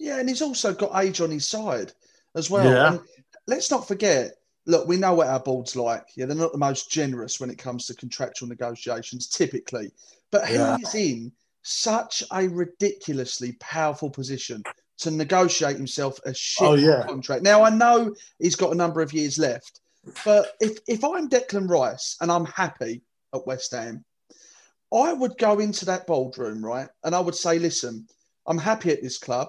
[0.00, 1.92] Yeah, and he's also got age on his side
[2.34, 2.64] as well.
[2.72, 2.92] Yeah.
[2.92, 3.00] And
[3.46, 4.32] let's not forget,
[4.64, 6.06] look, we know what our board's like.
[6.16, 9.92] Yeah, they're not the most generous when it comes to contractual negotiations, typically.
[10.32, 10.76] But Yeah.
[10.78, 11.32] he is in
[11.62, 14.62] such a ridiculously powerful position
[15.00, 17.04] to negotiate himself a shit Oh, yeah.
[17.06, 17.42] contract.
[17.42, 19.80] Now I know he's got a number of years left,
[20.24, 23.02] but if if I'm Declan Rice and I'm happy
[23.34, 24.02] at West Ham,
[24.94, 26.88] I would go into that boardroom, right?
[27.04, 28.08] And I would say, listen,
[28.46, 29.48] I'm happy at this club,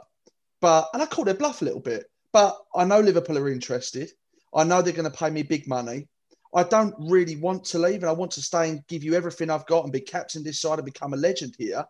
[0.61, 4.09] but, and I call their bluff a little bit, but I know Liverpool are interested.
[4.53, 6.07] I know they're going to pay me big money.
[6.53, 9.49] I don't really want to leave and I want to stay and give you everything
[9.49, 11.85] I've got and be captain this side and become a legend here.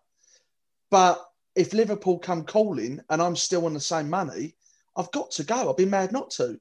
[0.92, 1.24] But
[1.56, 4.56] if Liverpool come calling and I'm still on the same money,
[4.96, 5.70] I've got to go.
[5.70, 6.60] I'd be mad not to.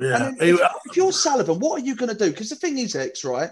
[0.00, 0.28] Yeah.
[0.28, 2.30] And if, if you're Sullivan, what are you going to do?
[2.30, 3.50] Because the thing is, Ex, right?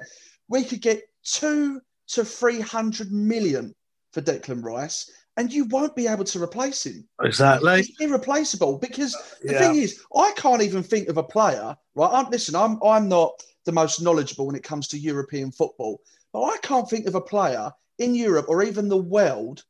[0.49, 3.75] We could get two to three hundred million
[4.12, 7.09] for Declan Rice, and you won't be able to replace him.
[7.22, 7.79] Exactly.
[7.83, 9.59] He's irreplaceable because the Yeah.
[9.59, 11.74] thing is, I can't even think of a player.
[11.94, 12.11] Right?
[12.12, 16.03] I'm, listen, I'm I'm not the most knowledgeable when it comes to European football,
[16.35, 19.64] but I can't think of a player in Europe or even the world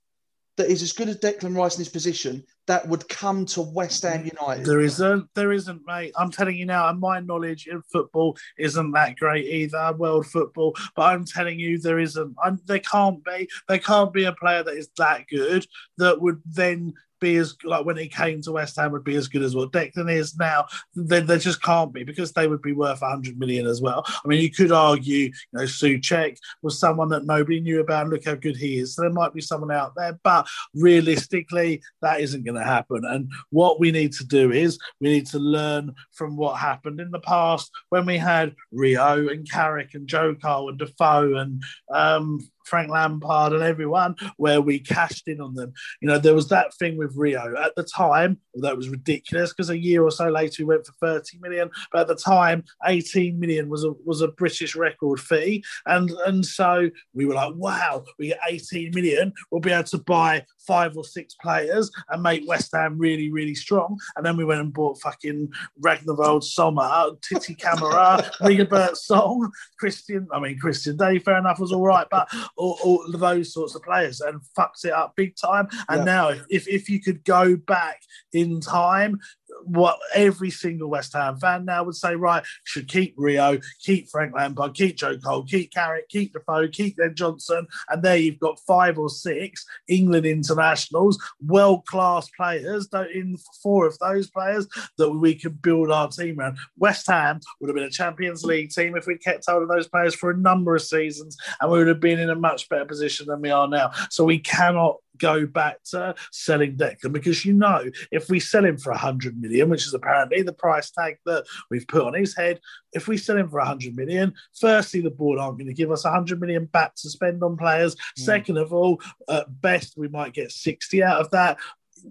[0.56, 4.04] that is as good as Declan Rice in his position that would come to West
[4.04, 4.64] Ham United.
[4.64, 6.12] There isn't, there isn't, mate.
[6.16, 10.76] I'm telling you now, and my knowledge in football isn't that great either, world football.
[10.94, 12.37] But I'm telling you, there isn't.
[12.40, 13.48] I'm, there can't be.
[13.66, 15.66] There can't be a player that is that good
[15.98, 19.28] that would then be as like when he came to West Ham would be as
[19.28, 20.66] good as what Declan is now.
[20.94, 24.04] Then there just can't be because they would be worth 100 million as well.
[24.06, 28.09] I mean, you could argue, you know, Soucek was someone that nobody knew about.
[28.09, 28.94] Look how good he is.
[28.94, 33.04] So there might be someone out there, but realistically, that isn't going to happen.
[33.04, 37.11] And what we need to do is we need to learn from what happened in
[37.11, 42.40] the past when we had Rio and Carrick and Joe Cole and Defoe and um,
[42.70, 45.72] Frank Lampard and everyone, where we cashed in on them.
[46.00, 49.52] You know, there was that thing with Rio at the time, although it was ridiculous
[49.52, 52.64] because a year or so later we went for 30 million, but at the time,
[52.87, 55.64] 18 million was a was a British record fee.
[55.87, 59.98] And and so we were like, wow, we get 18 million, we'll be able to
[59.98, 63.98] buy five or six players and make West Ham really, really strong.
[64.16, 65.52] And then we went and bought fucking
[65.85, 71.87] Ragnvald Soma, Titi Camara, Rigobert Song, Christian, I mean, Christian Dailly, fair enough, was all
[71.87, 72.28] right, but
[72.61, 75.68] all, all those sorts of players and fucks it up big time.
[75.88, 76.05] And Yeah.
[76.05, 78.01] now, if, if you could go back
[78.33, 79.18] in time,
[79.64, 84.35] what every single West Ham fan now would say, right, should keep Rio, keep Frank
[84.35, 88.61] Lampard, keep Joe Cole, keep Carrick, keep Defoe, keep Glen Johnson, and there you've got
[88.61, 92.88] five or six England internationals, world class players.
[93.14, 94.66] In four of those players
[94.99, 96.59] that we could build our team around.
[96.77, 99.88] West Ham would have been a Champions League team if we'd kept hold of those
[99.88, 102.85] players for a number of seasons, and we would have been in a much better
[102.85, 103.90] position than we are now.
[104.11, 107.12] So we cannot go back to selling Declan?
[107.12, 110.90] Because you know if we sell him for 100 million, which is apparently the price
[110.90, 112.61] tag that we've put on his head,
[112.92, 116.04] if we sell him for 100 million, firstly, the board aren't going to give us
[116.04, 117.94] 100 million back to spend on players.
[117.94, 118.24] Mm.
[118.24, 121.59] Second of all, at best, we might get 60 out of that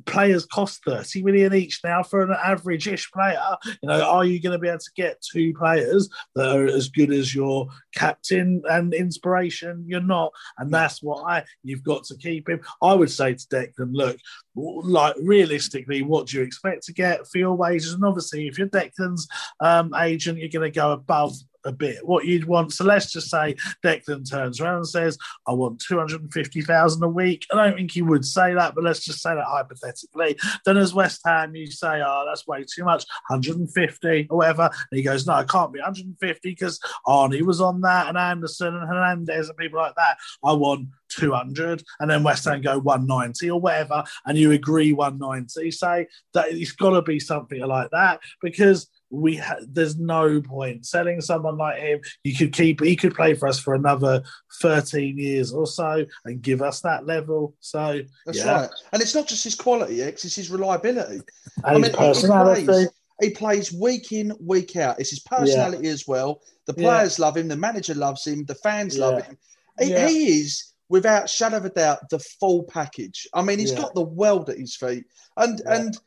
[0.05, 4.53] players cost 30 million each now for an average-ish player you know are you going
[4.53, 8.93] to be able to get two players that are as good as your captain and
[8.93, 9.83] inspiration?
[9.87, 12.61] You're not and that's why you've got to keep him.
[12.81, 14.17] I would say to declan look
[14.55, 17.93] like realistically what do you expect to get for your wages?
[17.93, 19.27] And obviously if you're declan's
[19.59, 21.33] um, agent you're going to go above
[21.65, 22.05] a bit.
[22.05, 25.17] What you'd want so let's just say declan turns around and says
[25.47, 27.45] i want 250000 a week.
[27.51, 30.37] I don't think he would say that but let's just say that hypothetically.
[30.65, 34.63] Then as west ham you say oh that's way too much 150 or whatever.
[34.63, 38.75] And he goes no it can't be 150 because arnie was on that and anderson
[38.75, 40.17] and hernandez and people like that.
[40.43, 44.03] I want 200 and then West Ham go 190 or whatever.
[44.25, 49.35] And you agree 190 say that it's got to be something like that because we
[49.37, 53.47] ha- there's no point selling someone like him you could keep he could play for
[53.47, 54.21] us for another
[54.61, 58.61] 13 years or so and give us that level so That's yeah.
[58.61, 58.69] right.
[58.93, 61.21] And it's not just his quality, Ex, it's his reliability.
[61.63, 62.65] And his he- he personality.
[62.65, 62.89] plays-
[63.21, 64.97] He plays week in, week out.
[64.99, 66.41] It's his personality as well.
[66.67, 66.83] The Yeah.
[66.99, 67.49] players love him.
[67.49, 68.45] The manager loves him.
[68.45, 69.37] The fans love him.
[69.77, 70.07] He, Yeah.
[70.07, 73.27] he is, without shadow of a doubt, the full package.
[73.33, 73.79] I mean, he's Yeah.
[73.81, 75.03] got the world at his feet.
[75.35, 75.97] And and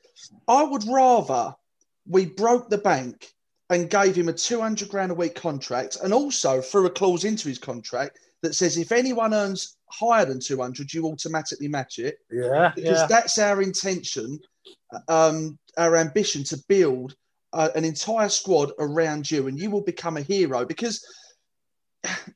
[0.48, 1.54] I would rather
[2.06, 3.32] we broke the bank
[3.70, 7.48] and gave him a 200 grand a week contract and also threw a clause into
[7.48, 12.72] his contract that says if anyone earns higher than 200, you automatically match it yeah
[12.74, 13.06] because yeah.
[13.06, 14.38] that's our intention,
[15.08, 17.14] um, our ambition to build
[17.52, 20.64] uh, an entire squad around you, and you will become a hero.
[20.64, 21.04] Because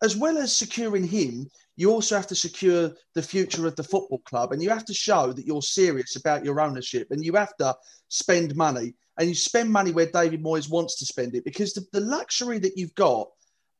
[0.03, 4.21] as well as securing him, you also have to secure the future of the football
[4.21, 7.57] club, and you have to show that you're serious about your ownership, and you have
[7.57, 7.75] to
[8.09, 8.95] spend money.
[9.19, 12.59] And you spend money where David Moyes wants to spend it because the, the luxury
[12.59, 13.29] that you've got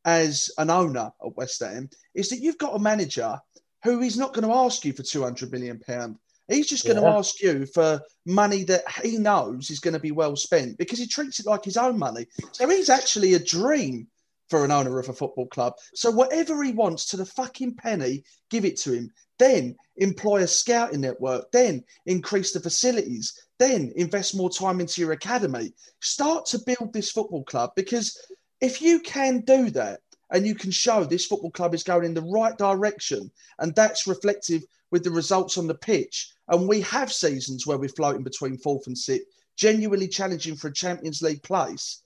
[0.05, 3.39] as an owner at West Ham is that you've got a manager
[3.85, 6.17] who is not going to ask you for 200 million pound.
[6.49, 7.11] He's just going Yeah.
[7.11, 10.99] to ask you for money that he knows is going to be well spent because
[10.99, 12.27] he treats it like his own money.
[12.53, 14.07] So he's actually a dream
[14.49, 15.75] for an owner of a football club.
[15.95, 19.11] So whatever he wants to the fucking penny, give it to him.
[19.41, 21.51] Then employ a scouting network.
[21.51, 23.35] Then increase the facilities.
[23.59, 25.73] Then invest more time into your academy.
[26.01, 28.19] Start to build this football club because
[28.61, 30.01] if you can do that
[30.31, 34.07] and you can show this football club is going in the right direction and that's
[34.07, 38.57] reflective with the results on the pitch and we have seasons where we're floating between
[38.57, 42.03] fourth and sixth genuinely challenging for a champions league place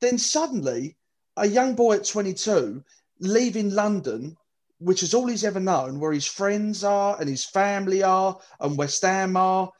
[0.00, 0.96] then suddenly
[1.36, 2.82] a young boy at 22
[3.20, 4.36] leaving london
[4.78, 8.76] which is all he's ever known where his friends are and his family are and
[8.76, 9.70] west ham are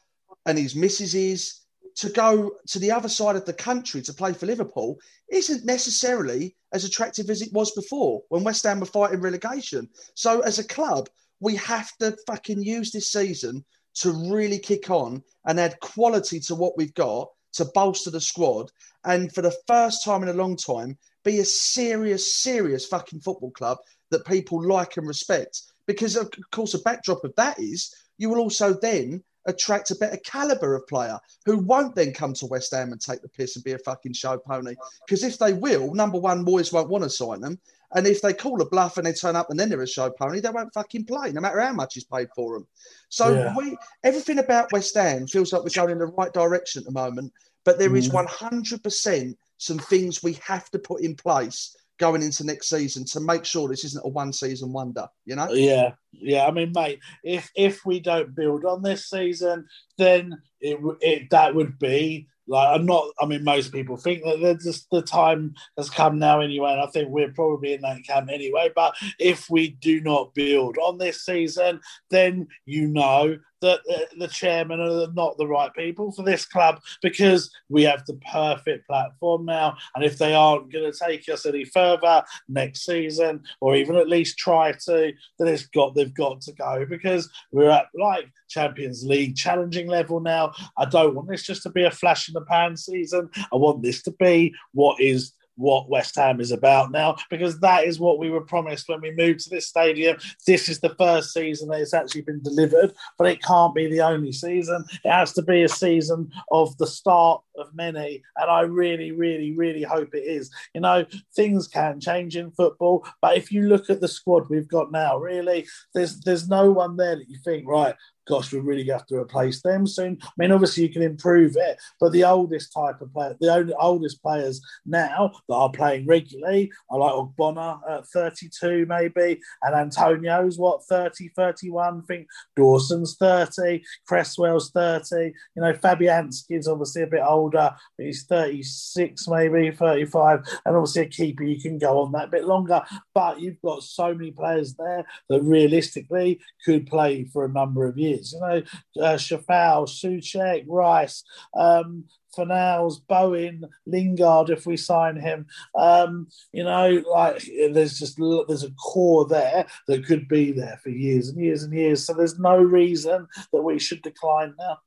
[0.45, 1.61] and his missus is
[1.95, 4.97] to go to the other side of the country to play for Liverpool
[5.29, 9.89] isn't necessarily as attractive as it was before when West Ham were fighting relegation.
[10.15, 13.65] So as a club, we have to fucking use this season
[13.95, 18.71] to really kick on and add quality to what we've got to bolster the squad.
[19.03, 23.51] And for the first time in a long time, be a serious, serious fucking football
[23.51, 23.79] club
[24.11, 25.61] that people like and respect.
[25.87, 30.17] Because of course, a backdrop of that is you will also then attract a better
[30.17, 33.65] caliber of player who won't then come to West Ham and take the piss and
[33.65, 34.75] be a fucking show pony.
[35.05, 37.59] Because if they will, number one, boys won't want to sign them.
[37.93, 40.09] And if they call a bluff and they turn up and then they're a show
[40.09, 42.67] pony, they won't fucking play, no matter how much is paid for them.
[43.09, 43.53] So Yeah.
[43.55, 46.91] we, everything about West Ham feels like we're going in the right direction at the
[46.91, 47.33] moment.
[47.65, 48.13] But there is Mm.
[48.13, 53.45] 100% some things we have to put in place going into next season to make
[53.45, 55.49] sure this isn't a one season wonder, you know?
[55.51, 56.47] Yeah, yeah.
[56.47, 59.67] I mean, mate, if if we don't build on this season,
[59.99, 63.05] then it it that would be like I'm not.
[63.21, 66.87] I mean, most people think that just the time has come now anyway, and I
[66.87, 68.71] think we're probably in that camp anyway.
[68.75, 74.27] But if we do not build on this season, then you know that the, the
[74.27, 79.45] chairman are not the right people for this club because we have the perfect platform
[79.45, 83.95] now, and if they aren't going to take us any further next season, or even
[83.95, 88.29] at least try to, then it's got they've got to go because we're at like
[88.49, 90.51] Champions League challenging level now.
[90.77, 93.29] I don't want this just to be a flash in the pan season.
[93.51, 97.85] I want this to be what is what West Ham is about now because that
[97.85, 100.17] is what we were promised when we moved to this stadium.
[100.45, 104.01] This is the first season that it's actually been delivered, but it can't be the
[104.01, 104.85] only season.
[105.03, 109.51] It has to be a season of the start of many, and I really, really,
[109.51, 110.49] really hope it is.
[110.73, 114.67] You know, things can change in football, but if you look at the squad we've
[114.67, 117.95] got now, really, there's there's no one there that you think right
[118.31, 120.17] gosh, we really have to replace them soon.
[120.23, 123.73] I mean, obviously you can improve it, but the oldest type of player, the only
[123.77, 130.57] oldest players now that are playing regularly are like Ogbonna at 32 maybe, and Antonio's
[130.57, 132.03] what 30, 31.
[132.03, 135.33] I think Dawson's 30, Cresswell's 30.
[135.55, 141.07] You know, Fabianski's obviously a bit older, but he's 36 maybe, 35, and obviously a
[141.07, 142.81] keeper you can go on that bit longer.
[143.13, 147.97] But you've got so many players there that realistically could play for a number of
[147.97, 148.20] years.
[148.21, 151.23] You know, uh, Coufal, Soucek, Rice,
[151.57, 152.05] um,
[152.35, 155.45] Fornals, Bowen, Lingard, if we sign him.
[155.75, 158.17] Um, you know, like there's just
[158.47, 162.05] there's a core there that could be there for years and years and years.
[162.05, 164.77] So there's no reason that we should decline now.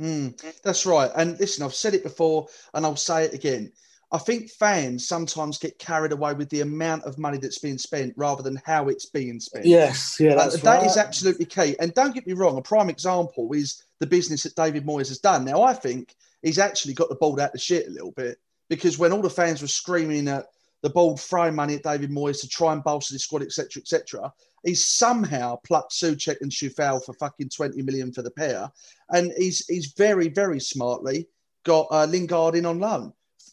[0.00, 1.10] Mm, that's right.
[1.14, 3.72] And listen, I've said it before and I'll say it again.
[4.14, 8.14] I think fans sometimes get carried away with the amount of money that's being spent
[8.16, 9.66] rather than how it's being spent.
[9.66, 10.86] Yes, yeah, that's that right.
[10.86, 11.74] is absolutely key.
[11.80, 15.18] And don't get me wrong, a prime example is the business that David Moyes has
[15.18, 15.44] done.
[15.44, 18.38] Now, I think he's actually got the ball out the shit a little bit
[18.68, 20.46] because when all the fans were screaming at
[20.82, 24.32] the ball throwing money at David Moyes to try and bolster the squad, etc., etc.,
[24.64, 28.70] he's somehow plucked Soucek and Coufal for fucking 20 million for the pair.
[29.10, 31.26] And he's he's very, very smartly
[31.64, 33.12] got uh, Lingard in on loan.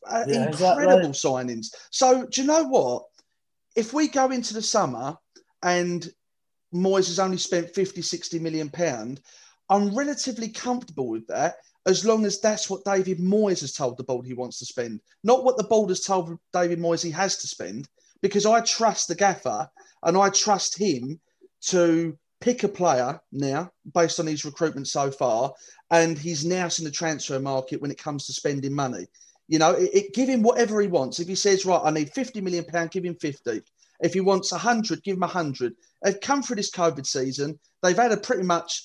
[0.10, 0.84] Uh, Yeah, exactly.
[0.84, 1.68] incredible signings.
[1.91, 3.04] So, do you know what?
[3.76, 5.18] If we go into the summer
[5.64, 6.10] and
[6.74, 9.22] Moyes has only spent 50, 60 million pound,
[9.70, 14.04] I'm relatively comfortable with that as long as that's what David Moyes has told the
[14.04, 17.38] board he wants to spend, not what the board has told David Moyes he has
[17.38, 17.88] to spend,
[18.22, 19.68] because I trust the gaffer
[20.04, 21.20] and I trust him
[21.68, 25.54] to pick a player now based on his recruitment so far
[25.91, 29.06] and he's now in the transfer market when it comes to spending money.
[29.52, 31.20] You know, it, it- give him whatever he wants.
[31.20, 33.62] If he says, right, I need 50 million pound, give him 50.
[33.99, 35.74] If he wants 100, give him 100.
[36.02, 37.60] They've come through this COVID season.
[37.84, 38.82] They've had a pretty much,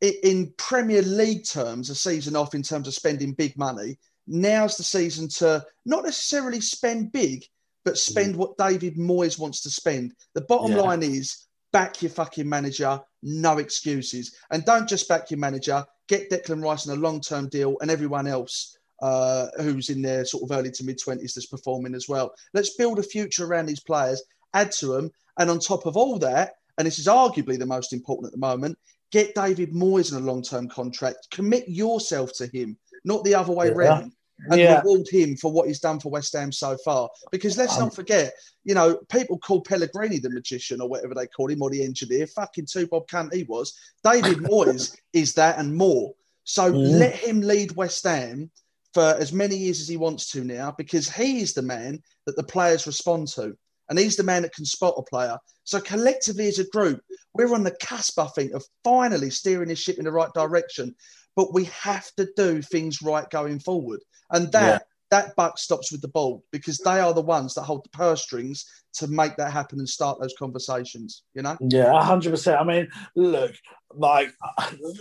[0.00, 3.98] in Premier League terms, a season off in terms of spending big money.
[4.28, 7.44] now's the season to not necessarily spend big,
[7.84, 8.38] but spend Mm.
[8.38, 10.14] what David Moyes wants to spend.
[10.34, 10.82] The bottom Yeah.
[10.82, 14.34] line is back your fucking manager, no excuses.
[14.50, 17.88] And don't just back your manager, get Declan Rice on a long term deal and
[17.88, 22.08] everyone else uh, who's in their sort of early to mid 20s that's performing as
[22.08, 22.34] well.
[22.54, 24.22] Let's build a future around these players,
[24.54, 25.10] add to them.
[25.38, 28.38] And on top of all that, and this is arguably the most important at the
[28.38, 28.78] moment,
[29.12, 31.28] get David Moyes in a long term contract.
[31.30, 33.74] Commit yourself to him, not the other way Yeah.
[33.74, 34.12] round.
[34.50, 34.80] And Yeah.
[34.82, 37.08] reward him for what he's done for West Ham so far.
[37.32, 38.34] Because let's Um, not forget,
[38.64, 42.26] you know, people call Pellegrini the magician or whatever they call him, or the engineer.
[42.26, 43.72] Fucking two Bob cunt he was.
[44.04, 46.14] David Moyes is that and more.
[46.44, 46.98] So Mhm.
[46.98, 48.50] let him lead West Ham
[48.96, 52.34] for as many years as he wants to now, because he is the man that
[52.34, 53.54] the players respond to.
[53.90, 55.36] And he's the man that can spot a player.
[55.64, 57.02] So collectively as a group,
[57.34, 60.94] we're on the cusp, I think, of finally steering this ship in the right direction.
[61.36, 64.00] But we have to do things right going forward.
[64.30, 67.84] And that that buck stops with the board because they are the ones that hold
[67.84, 71.56] the purse strings to make that happen and start those conversations, you know?
[71.60, 72.60] Yeah, hundred percent.
[72.60, 73.54] I mean, look,
[73.94, 74.30] like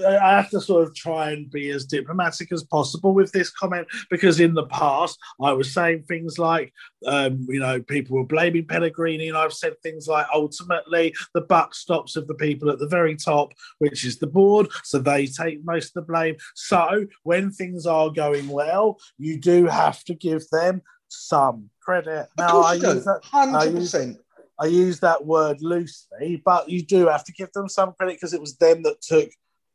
[0.05, 3.87] I have to sort of try and be as diplomatic as possible with this comment
[4.09, 6.73] because in the past I was saying things like,
[7.05, 11.73] um, you know, people were blaming Pellegrini, and I've said things like, ultimately the buck
[11.75, 15.63] stops with the people at the very top, which is the board, so they take
[15.63, 16.35] most of the blame.
[16.53, 22.27] So when things are going well, you do have to give them some credit.
[22.37, 22.93] Of course you do.
[22.95, 24.19] use that- I use- 100%.
[24.57, 28.33] I use that word loosely, but you do have to give them some credit because
[28.33, 29.29] it was them that took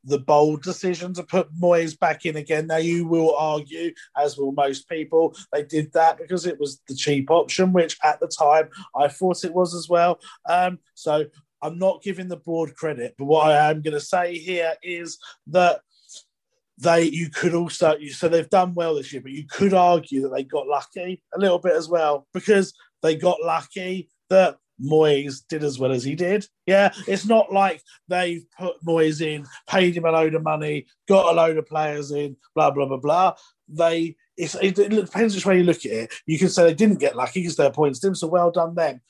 [0.05, 2.67] the bold decision to put Moyes back in again.
[2.67, 6.95] Now, you will argue, as will most people, they did that because it was the
[6.95, 10.19] cheap option, which at the time I thought it was as well.
[10.49, 11.27] Um, so
[11.61, 15.19] I'm not giving the board credit, but what I am going to say here is
[15.49, 15.83] that
[16.81, 20.23] they you could also you so they've done well this year, but you could argue
[20.23, 22.73] that they got lucky a little bit as well because
[23.03, 26.47] they got lucky that Moyes did as well as he did.
[26.67, 31.33] Yeah, it's not like they've put Moyes in, paid him a load of money, got
[31.33, 33.35] a load of players in, blah blah blah blah.
[33.69, 36.15] They it, it depends which way you look at it.
[36.27, 39.01] You can say they didn't get lucky because they appointed him, so well done them.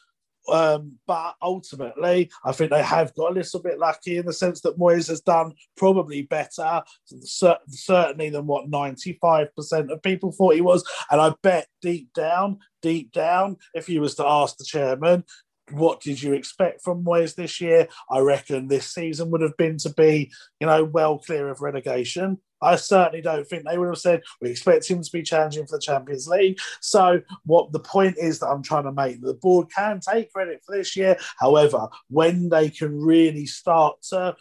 [0.51, 4.61] Um, but ultimately, I think they have got a little bit lucky in the sense
[4.62, 10.84] that Moyes has done probably better, certainly than what 95% of people thought he was.
[11.11, 15.24] And I bet deep down, deep down, if you was to ask the chairman,
[15.72, 17.88] what did you expect from Moyes this year?
[18.11, 22.38] I reckon this season would have been to be, you know, well clear of relegation.
[22.62, 25.76] I certainly don't think they would have said we expect him to be challenging for
[25.76, 26.58] the Champions League.
[26.80, 30.62] So, what the point is that I'm trying to make, the board can take credit
[30.64, 31.16] for this year.
[31.38, 34.36] However, when they can really start to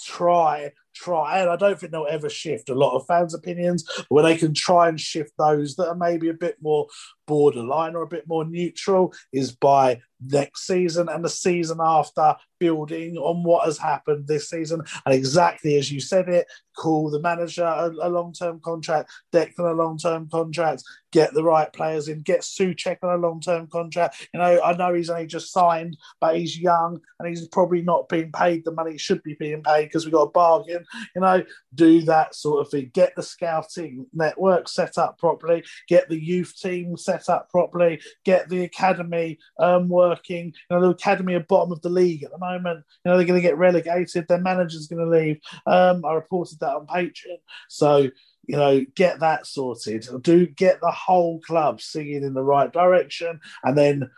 [0.00, 4.06] try, try, and I don't think they'll ever shift a lot of fans' opinions, but
[4.10, 6.86] when they can try and shift those that are maybe a bit more
[7.26, 13.16] borderline or a bit more neutral, is by next season and the season after building
[13.16, 14.80] on what has happened this season.
[15.04, 19.72] And exactly as you said it, call the manager a, a long term contract, Declan
[19.72, 23.66] a long term contract, get the right players in, get Soucek on a long term
[23.66, 24.28] contract.
[24.32, 28.08] You know, I know he's only just signed, but he's young and he's probably not
[28.08, 30.81] being paid the money he should be being paid because we got a bargain.
[31.14, 31.42] You know,
[31.74, 32.90] do that sort of thing.
[32.92, 38.48] Get the scouting network set up properly, get the youth team set up properly, get
[38.48, 40.52] the academy um, working.
[40.70, 42.84] You know, the academy are bottom of the league at the moment.
[43.04, 44.26] You know, they're going to get relegated.
[44.28, 45.40] Their manager's going to leave.
[45.66, 47.38] Um, I reported that on Patreon.
[47.68, 48.08] So,
[48.46, 50.06] you know, get that sorted.
[50.22, 54.10] Do get the whole club singing in the right direction, and then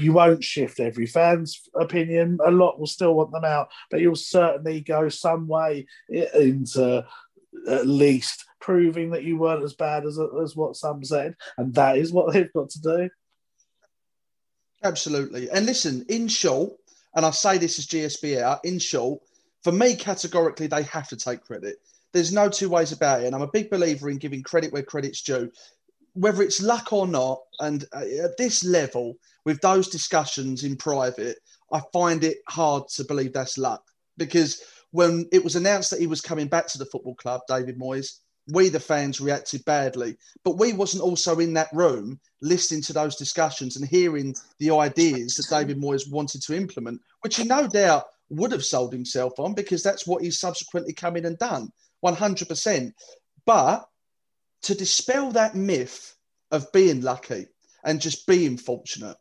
[0.00, 2.38] you won't shift every fan's opinion.
[2.44, 7.04] A lot will still want them out, but you'll certainly go some way into
[7.68, 11.96] at least proving that you weren't as bad as, as what some said, and that
[11.96, 13.10] is what they've got to do.
[14.82, 15.50] Absolutely.
[15.50, 16.74] And listen, in short,
[17.14, 19.20] and I say this as GSB in short,
[19.64, 21.76] for me, categorically, they have to take credit.
[22.12, 23.26] There's no two ways about it.
[23.26, 25.50] And I'm a big believer in giving credit where credit's due,
[26.16, 27.40] whether it's luck or not.
[27.60, 31.38] And uh, at this level, with those discussions in private,
[31.72, 33.82] I find it hard to believe that's luck
[34.16, 34.62] because
[34.92, 38.20] when it was announced that he was coming back to the football club, David Moyes,
[38.48, 43.16] we the fans reacted badly, but we wasn't also in that room listening to those
[43.16, 48.04] discussions and hearing the ideas that David Moyes wanted to implement, which he no doubt
[48.30, 51.72] would have sold himself on because that's what he's subsequently come in and done,
[52.04, 52.92] 100%.
[53.44, 53.88] But
[54.66, 56.16] to dispel that myth
[56.50, 57.46] of being lucky
[57.84, 59.16] and just being fortunate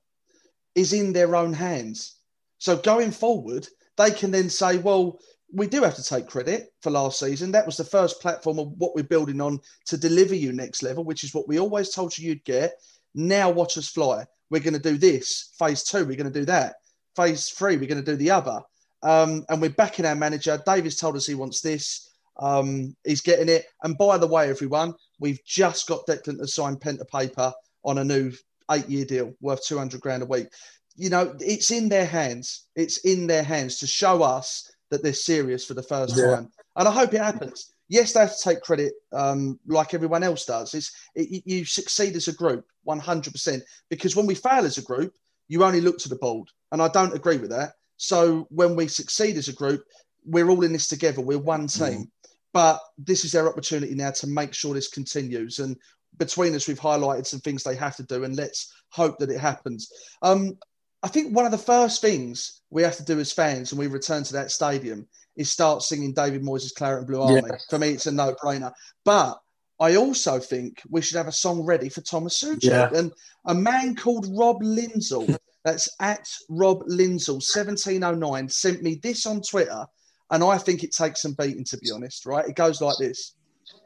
[0.74, 2.16] is in their own hands.
[2.58, 5.20] So going forward, they can then say, well,
[5.54, 7.52] we do have to take credit for last season.
[7.52, 11.04] That was the first platform of what we're building on to deliver you next level,
[11.04, 12.74] which is what we always told you you'd get.
[13.14, 14.26] Now watch us fly.
[14.50, 15.54] We're going to do this.
[15.60, 16.78] Phase two, we're going to do that.
[17.16, 18.62] Phase three, we're going to do the other.
[19.04, 20.60] Um, and we're backing our manager.
[20.66, 22.10] Davis told us he wants this.
[22.38, 23.66] Um, he's getting it.
[23.84, 27.98] And by the way, everyone, we've just got Declan to sign pen to paper on
[28.00, 28.32] a new
[28.72, 30.48] eight-year deal worth 200 grand a week.
[30.96, 32.66] You know, it's in their hands.
[32.76, 36.36] It's in their hands to show us that they're serious for the first Yeah.
[36.36, 36.52] time.
[36.76, 37.72] And I hope it happens.
[37.88, 40.74] Yes, they have to take credit um, like everyone else does.
[40.74, 43.62] It's, it, you succeed as a group 100%.
[43.90, 45.14] Because when we fail as a group,
[45.48, 46.50] you only look to the board.
[46.72, 47.74] And I don't agree with that.
[47.98, 49.84] So when we succeed as a group,
[50.26, 51.22] we're all in this together.
[51.22, 52.12] We're one team.
[52.56, 55.60] But this is their opportunity now to make sure this continues.
[55.60, 55.76] And
[56.18, 59.41] between us, we've highlighted some things they have to do, and let's hope that it
[59.41, 59.91] happens.
[60.22, 60.58] Um,
[61.03, 63.93] I think one of the first things we have to do as fans when we
[63.93, 67.41] return to that stadium is start singing David Moyes' Claret and Blue Army.
[67.45, 67.58] Yeah.
[67.70, 68.72] For me, it's a no-brainer.
[69.03, 69.38] But
[69.82, 72.64] I also think we should have a song ready for Thomas Soucek.
[72.64, 72.89] Yeah.
[72.95, 73.12] And
[73.47, 79.86] a man called Rob Lindsell, that's at Rob Lindsell, 1709, sent me this on Twitter.
[80.32, 82.48] And I think it takes some beating, to be honest, right?
[82.48, 83.34] It goes like this.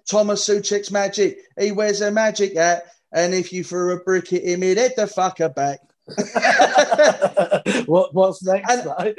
[0.09, 1.39] Thomas Soucek's magic.
[1.59, 2.85] He wears a magic hat.
[3.11, 5.79] And if you threw a brick at him, he'd head the fucker back.
[7.87, 8.83] what, what's next?
[8.83, 9.13] though?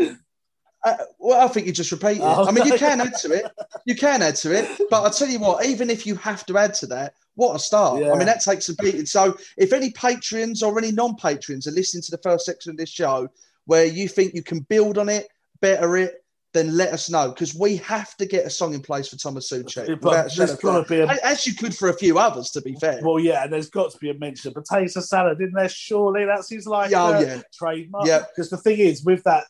[0.82, 2.22] Uh, well, I think you just repeat it.
[2.22, 3.44] Oh, I mean, you can add to it.
[3.84, 4.80] You can add to it.
[4.88, 7.58] But I'll tell you what, even if you have to add to that, what a
[7.58, 8.00] start.
[8.00, 8.12] Yeah.
[8.12, 9.06] I mean, that takes a beating.
[9.06, 12.76] So if any patrons or any non patrons are listening to the first section of
[12.76, 13.28] this show
[13.66, 15.28] where you think you can build on it,
[15.60, 16.19] better it,
[16.52, 19.50] then let us know because we have to get a song in place for Thomas
[19.50, 19.86] Soucek.
[20.00, 22.18] But without a there's shadow of gotta be a- As you could for a few
[22.18, 23.00] others, to be fair.
[23.02, 25.68] Well, yeah, and there's got to be a mention of potato salad, isn't there?
[25.68, 27.42] Surely that's his like oh, yeah.
[27.54, 28.06] trademark.
[28.06, 28.24] Yeah.
[28.28, 29.44] Because the thing is, with that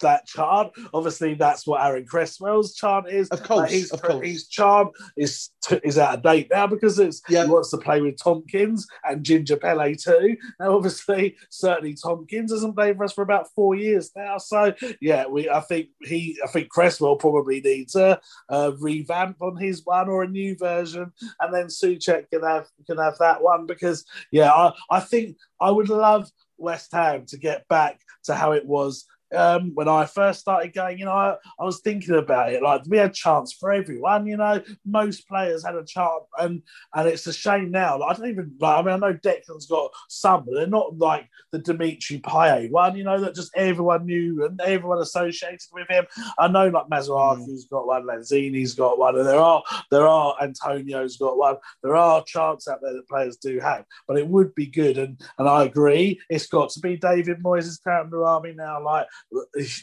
[0.00, 3.28] that chant, obviously that's what Aaron Cresswell's chant is.
[3.28, 4.26] Of course, Like, his, of course.
[4.26, 5.50] his chant is
[5.82, 9.56] is out of date now because it's he wants to play with Tomkins and Ginger
[9.56, 10.36] Pele too.
[10.60, 14.38] Now, obviously, certainly Tomkins hasn't played for us for about four years now.
[14.38, 19.56] So yeah, we I think he I think Cresswell probably needs a, a revamp on
[19.56, 23.66] his one or a new version, and then Soucek can have can have that one
[23.66, 28.52] because yeah, I, I think I would love West Ham to get back to how
[28.52, 32.52] it was um, when I first started going, you know, I, I was thinking about
[32.52, 32.62] it.
[32.62, 34.62] Like we had chance for everyone, you know.
[34.84, 36.62] Most players had a chance, and
[36.94, 37.98] and it's a shame now.
[37.98, 38.52] Like, I don't even.
[38.60, 42.70] Like, I mean, I know Declan's got some, but they're not like the Dimitri Payet
[42.70, 46.04] one, you know, that just everyone knew and everyone associated with him.
[46.38, 51.16] I know like Masuaku's got one, Lanzini's got one, and there are there are Antonio's
[51.16, 51.56] got one.
[51.82, 55.20] There are chants out there that players do have, but it would be good, and
[55.38, 56.20] and I agree.
[56.28, 58.82] It's got to be David Moyes' Crown Army now.
[58.84, 59.06] Like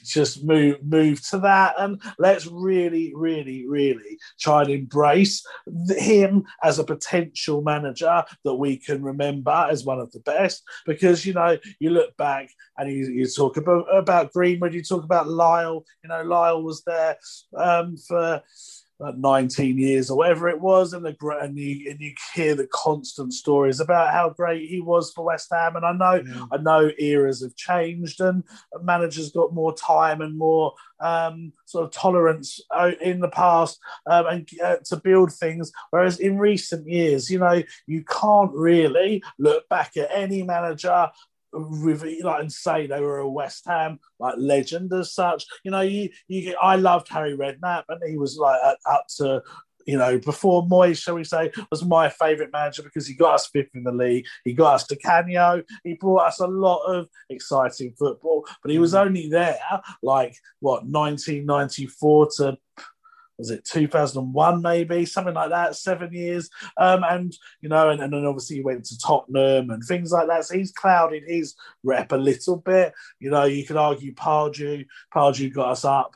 [0.04, 1.76] just move move to that.
[1.78, 5.46] And let's really really really try and embrace
[5.90, 10.64] him as a potential manager that we can remember as one of the best.
[10.86, 15.04] Because you know you look back and you, you talk about about Greenwood you talk
[15.04, 15.84] about Lyall.
[16.04, 17.18] You know Lyall was there
[17.58, 18.42] um, for
[19.02, 22.68] like 19 years or whatever it was, and the and you and you hear the
[22.68, 25.76] constant stories about how great he was for West Ham.
[25.76, 28.44] And I know I know eras have changed, and
[28.82, 34.28] managers got more time and more um, sort of tolerance uh, in the past um,
[34.28, 35.72] and uh, to build things.
[35.90, 41.10] Whereas in recent years, you know, you can't really look back at any manager
[41.54, 45.46] like and say they were a West Ham like legend as such.
[45.64, 49.42] You know, you you I loved Harry Redknapp and he was like up- to
[49.86, 53.48] you know before Moyes, shall we say, was my favourite manager because he got us
[53.48, 54.26] fifth in the league.
[54.46, 55.64] He got us Di Canio.
[55.84, 59.06] He brought us a lot of exciting football, but he was mm.
[59.06, 59.60] only there
[60.02, 62.58] like what 1994 to
[63.42, 66.50] was it 2001 maybe something like that seven years.
[66.78, 70.28] Um, and you know and, and then obviously he went to tottenham and things like
[70.28, 70.46] that.
[70.46, 72.94] So he's clouded his rep a little bit.
[73.20, 76.16] You know you could argue pardew pardew got us up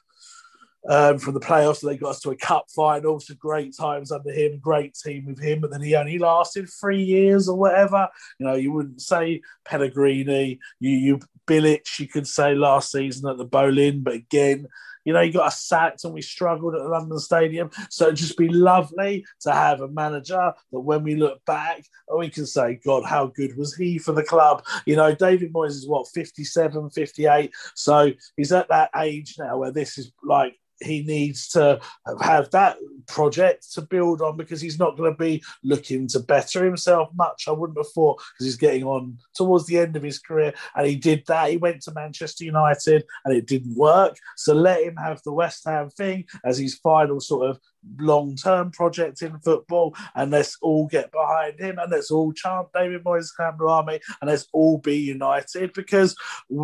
[0.88, 1.82] um, from the playoffs.
[1.82, 5.42] They got us to a cup final so great times under him great team with
[5.42, 8.08] him but then he only lasted three years or whatever.
[8.40, 13.38] You know you wouldn't say pellegrini you you Bilic, you could say last season at
[13.38, 14.68] the Boleyn, but again,
[15.06, 17.70] you know, you got us sacked and we struggled at the London Stadium.
[17.90, 22.18] So it'd just be lovely to have a manager that when we look back, oh,
[22.18, 24.66] we can say, God, how good was he for the club?
[24.86, 27.54] You know, David Moyes is what, 57, 58.
[27.76, 31.80] So he's at that age now where this is like, he needs to
[32.22, 32.78] have that
[33.08, 37.46] project to build on because he's not going to be looking to better himself much.
[37.48, 40.86] I wouldn't have thought because he's getting on towards the end of his career, and
[40.86, 41.50] he did that.
[41.50, 44.18] He went to Manchester United, and it didn't work.
[44.36, 47.60] So let him have the West Ham thing as his final sort of
[48.00, 52.68] long term project in football, and let's all get behind him, and let's all chant
[52.74, 56.16] David Moyes' Campbell Army, and let's all be united because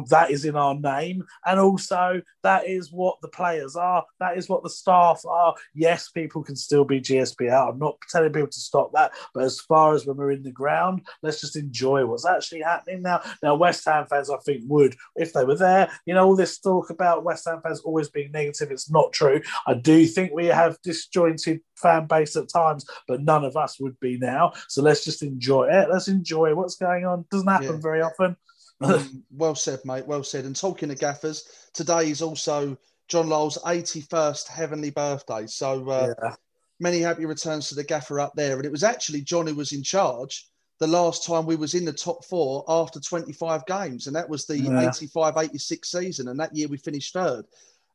[0.09, 4.49] that is in our name, and also that is what the players are, that is
[4.49, 5.55] what the staff are.
[5.74, 7.69] Yes, people can still be GSB out.
[7.74, 10.51] I'm not telling people to stop that, but as far as when we're in the
[10.51, 13.22] ground, let's just enjoy what's actually happening now.
[13.43, 15.89] Now, West Ham fans, I think, would if they were there.
[16.05, 19.41] You know, all this talk about West Ham fans always being negative, it's not true.
[19.67, 23.80] I do think we have this disjointed fan base at times, but none of us
[23.80, 24.53] would be now.
[24.68, 25.89] So let's just enjoy it.
[25.91, 27.26] Let's enjoy what's going on.
[27.32, 27.82] Doesn't happen yeah.
[27.82, 28.36] very often.
[28.82, 30.07] um, well said, mate.
[30.07, 30.45] Well said.
[30.45, 35.47] And talking to gaffers, today is also John Lyall's 81st heavenly birthday.
[35.47, 36.36] So uh, yeah.
[36.80, 38.57] many happy returns to the gaffer up there.
[38.57, 40.47] And it was actually John who was in charge
[40.80, 44.07] the last time we was in the top four after 25 games.
[44.07, 46.28] And that was the 85-86 season.
[46.30, 47.45] And that year we finished third.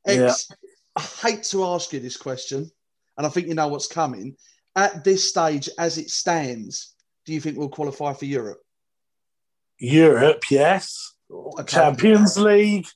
[0.06, 0.56] Ex, yeah.
[0.96, 2.70] I hate to ask you this question,
[3.16, 4.36] and I think you know what's coming.
[4.74, 6.94] At this stage, as it stands,
[7.24, 8.60] do you think we'll qualify for Europe?
[9.78, 11.14] Europe, yes.
[11.30, 11.64] Okay.
[11.64, 12.86] Champions League,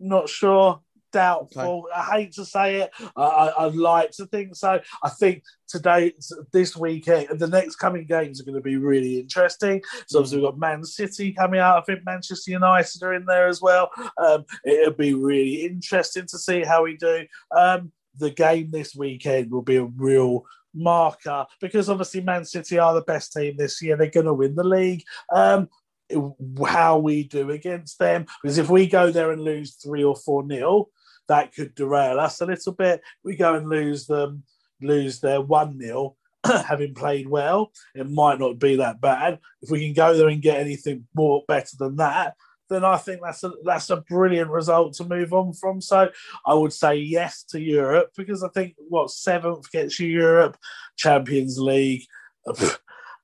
[0.00, 0.80] not sure.
[1.10, 1.86] Doubtful.
[1.86, 2.00] Okay.
[2.00, 2.90] I hate to say it.
[3.16, 4.78] I, would like to think so.
[5.02, 6.12] I think today,
[6.52, 9.80] this weekend, the next coming games are going to be really interesting.
[10.06, 11.78] So obviously we've got Man City coming out.
[11.78, 13.90] I think Manchester United are in there as well.
[14.18, 17.24] Um, it'll be really interesting to see how we do.
[17.56, 20.44] Um, the game this weekend will be a real
[20.74, 23.96] marker because obviously Man City are the best team this year.
[23.96, 25.02] They're going to win the league.
[25.32, 25.68] Um,
[26.66, 30.42] how we do against them because if we go there and lose three or four
[30.42, 30.88] nil,
[31.28, 33.02] that could derail us a little bit.
[33.22, 34.44] We go and lose them,
[34.80, 36.16] lose their one nil.
[36.66, 39.40] having played well, it might not be that bad.
[39.60, 42.36] If we can go there and get anything more better than that,
[42.68, 45.80] then I think that's a that's a brilliant result to move on from.
[45.80, 46.10] So
[46.46, 50.56] I would say yes to Europe because I think what seventh gets you Europe,
[50.96, 52.04] Champions League.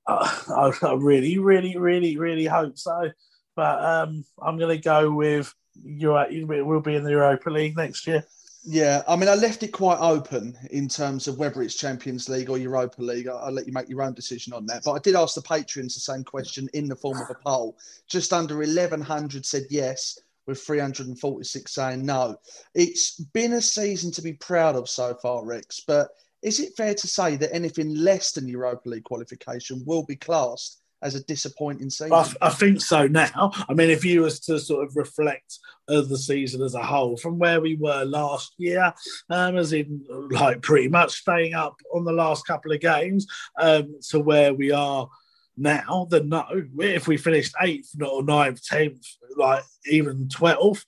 [0.07, 3.11] I, I really, really, really, really hope so.
[3.57, 6.29] But um, I'm going to go with Europe.
[6.31, 8.25] We'll be in the Europa League next year.
[8.67, 12.49] Yeah, I mean, I left it quite open in terms of whether it's Champions League
[12.49, 13.29] or Europa League.
[13.29, 14.85] I'll, let you make your own decision on that.
[14.85, 17.77] But I did ask the patrons the same question in the form of a poll.
[18.09, 22.37] Just under 1,100 said yes, with 346 saying no.
[22.75, 25.83] It's been a season to be proud of so far, Ex.
[25.87, 26.09] But
[26.41, 30.81] is it fair to say that anything less than Europa League qualification will be classed
[31.05, 32.13] as a disappointing season?
[32.13, 33.53] I, I, think so now.
[33.69, 37.17] I mean, if you was to sort of reflect of the season as a whole
[37.17, 38.93] from where we were last year,
[39.31, 43.27] um, as in like pretty much staying up on the last couple of games,
[43.61, 45.09] um, to where we are
[45.57, 46.45] now, then no.
[46.79, 50.85] If we finished eighth or ninth, tenth, like even twelfth,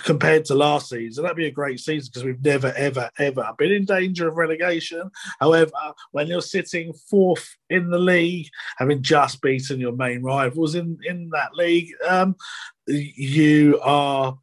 [0.00, 1.22] compared to last season.
[1.22, 5.10] That'd be a great season because we've never, ever, ever been in danger of relegation.
[5.40, 5.72] However,
[6.12, 11.30] when you're sitting fourth in the league, having just beaten your main rivals in, in
[11.30, 12.36] that league, um,
[12.86, 14.38] you are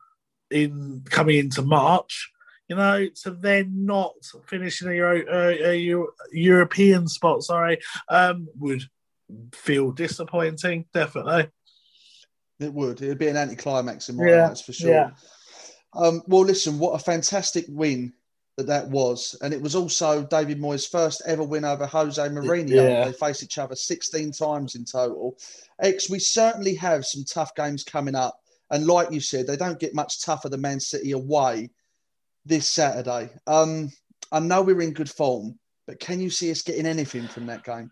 [0.51, 2.31] in coming into March.
[2.67, 4.13] You know, to then not
[4.47, 7.77] finish in a, a European spot, sorry,
[8.09, 8.81] um, would
[9.53, 11.49] feel disappointing, definitely.
[12.59, 13.01] It would.
[13.01, 14.91] It would be an anticlimax in my yeah, eyes for sure.
[14.91, 15.09] Yeah.
[15.93, 18.13] Um, well, listen, what a fantastic win
[18.57, 22.69] that that was, and it was also David Moyes' first ever win over Jose Mourinho.
[22.69, 23.05] Yeah.
[23.05, 25.37] They faced each other 16 times in total.
[25.81, 28.39] Ex, we certainly have some tough games coming up,
[28.71, 31.69] and like you said, they don't get much tougher than Man City away
[32.45, 33.29] this Saturday.
[33.47, 33.91] Um,
[34.31, 37.63] I know we're in good form, but can you see us getting anything from that
[37.63, 37.91] game?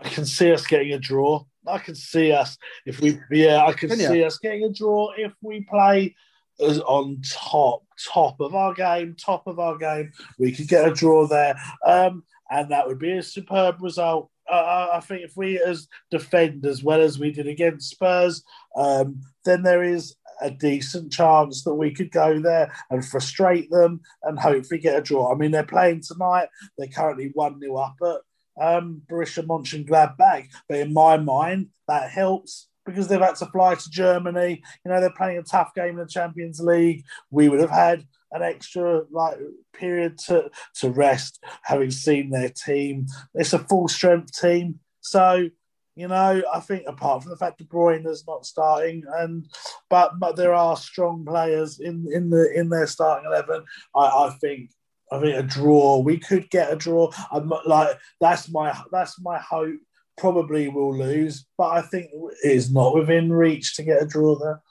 [0.00, 1.44] I can see us getting a draw.
[1.66, 2.56] I can see us
[2.86, 4.26] if we, yeah, I can, can see you?
[4.26, 6.14] us getting a draw if we play
[6.60, 10.12] as on top, top of our game, top of our game.
[10.38, 11.56] We could get a draw there,
[11.86, 14.30] um, and that would be a superb result.
[14.50, 18.42] Uh, I think if we as defend as well as we did against Spurs,
[18.76, 24.00] um, then there is a decent chance that we could go there and frustrate them
[24.24, 25.32] and hopefully get a draw.
[25.32, 26.48] I mean, they're playing tonight.
[26.76, 28.20] They're currently 1 0 up at
[28.60, 30.48] um, Borussia Mönchengladbach.
[30.68, 34.62] But in my mind, that helps because they've had to fly to Germany.
[34.84, 37.04] You know, they're playing a tough game in the Champions League.
[37.30, 39.38] We would have had an extra like
[39.72, 40.50] period to
[40.80, 43.06] to rest, having seen their team.
[43.34, 44.80] It's a full strength team.
[45.00, 45.48] So,
[45.94, 49.46] you know, I think apart from the fact De Bruyne is not starting, and
[49.88, 53.64] but but there are strong players in in the in their starting eleven.
[53.94, 54.70] I, I think
[55.14, 55.98] I think a draw.
[55.98, 57.10] We could get a draw.
[57.30, 59.78] I'm like that's my that's my hope.
[60.16, 64.38] Probably we'll lose, but I think it is not within reach to get a draw
[64.38, 64.62] there.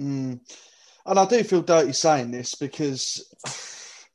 [0.00, 0.40] Mm.
[1.04, 3.34] And I do feel dirty saying this because,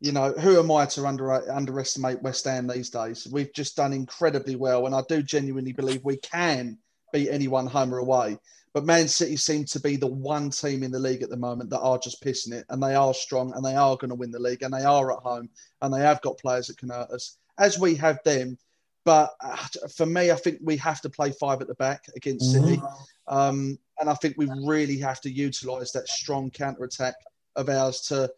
[0.00, 3.26] you know, who am I to under, underestimate West Ham these days?
[3.30, 6.78] We've just done incredibly well, and I do genuinely believe we can
[7.12, 8.38] beat anyone home or away.
[8.72, 11.70] But Man City seem to be the one team in the league at the moment
[11.70, 14.30] that are just pissing it, and they are strong, and they are going to win
[14.30, 15.48] the league, and they are at home,
[15.82, 18.56] and they have got players that can hurt us, as we have them.
[19.04, 19.56] But uh,
[19.96, 22.80] for me, I think we have to play five at the back against City.
[23.26, 27.14] Um, and I think we really have to utilise that strong counter attack
[27.56, 28.30] of ours to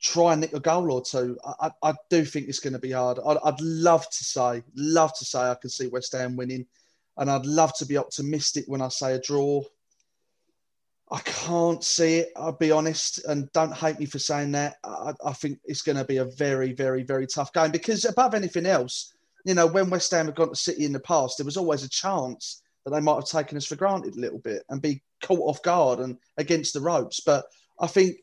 [0.00, 1.38] try and nick a goal or two.
[1.44, 3.18] I, I, I do think it's going to be hard.
[3.26, 6.66] I'd, I'd love to say, love to say I can see West Ham winning.
[7.16, 9.62] And I'd love to be optimistic when I say a draw.
[11.12, 13.24] I can't see it, I'll be honest.
[13.24, 14.76] And don't hate me for saying that.
[14.84, 18.34] I, I think it's going to be a very, very, very tough game because, above
[18.34, 19.12] anything else,
[19.44, 21.82] you know, when West Ham have gone to City in the past, there was always
[21.82, 25.02] a chance that they might have taken us for granted a little bit and be
[25.22, 27.20] caught off guard and against the ropes.
[27.20, 27.44] But
[27.78, 28.18] I think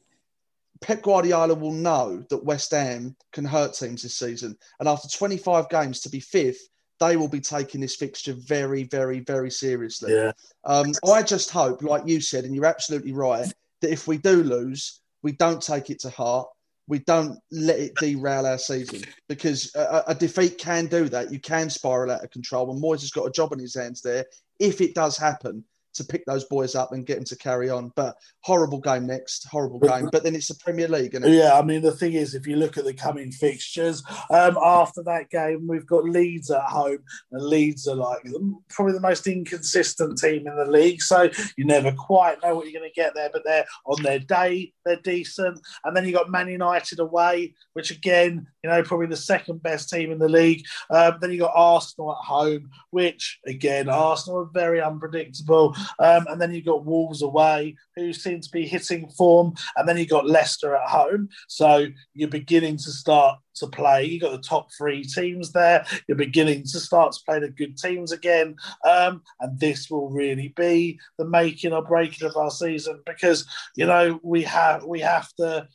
[0.80, 4.58] Pep Guardiola will know that West Ham can hurt teams this season.
[4.80, 6.70] And after 25 games to be fifth,
[7.00, 10.14] they will be taking this fixture very, very, very seriously.
[10.14, 10.32] Yeah.
[10.64, 14.44] Um, I just hope, like you said, and you're absolutely right, that if we do
[14.44, 16.48] lose, we don't take it to heart.
[16.90, 21.34] We don't let it derail our season because a, a defeat can do that.
[21.34, 22.72] You can spiral out of control.
[22.72, 24.26] And Moyes has got a job on his hands there.
[24.58, 25.66] If it does happen,
[25.98, 27.92] to pick those boys up and get them to carry on.
[27.96, 30.10] But horrible game next, horrible game.
[30.12, 32.56] But then it's the Premier League, and Yeah, I mean the thing is, if you
[32.56, 37.00] look at the coming fixtures, um, after that game, we've got Leeds at home,
[37.32, 38.26] and Leeds are like
[38.70, 41.02] probably the most inconsistent team in the league.
[41.02, 43.30] So you never quite know what you're going to get there.
[43.32, 47.92] But they're on their day, they're decent, and then you got Man United away, which
[47.92, 50.64] again, you know, probably the second best team in the league.
[50.90, 55.76] Um, then you got Arsenal at home, which again, Arsenal are very unpredictable.
[56.00, 59.98] Um, and then you've got Wolves away, who seem to be hitting form, and then
[59.98, 61.30] you've got Leicester at home.
[61.48, 64.06] So you're beginning to start to play.
[64.06, 65.86] You've got the top three teams there.
[66.08, 68.56] You're beginning to start to play the good teams again,
[68.88, 73.86] um, and this will really be the making or breaking of our season because you
[73.86, 75.68] know we have we have to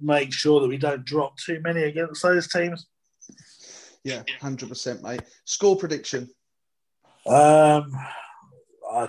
[0.00, 2.86] make sure that we don't drop too many against those teams.
[4.04, 5.22] yeah, hundred percent, mate.
[5.44, 6.28] Score prediction.
[7.26, 7.92] Um,
[8.94, 9.08] I,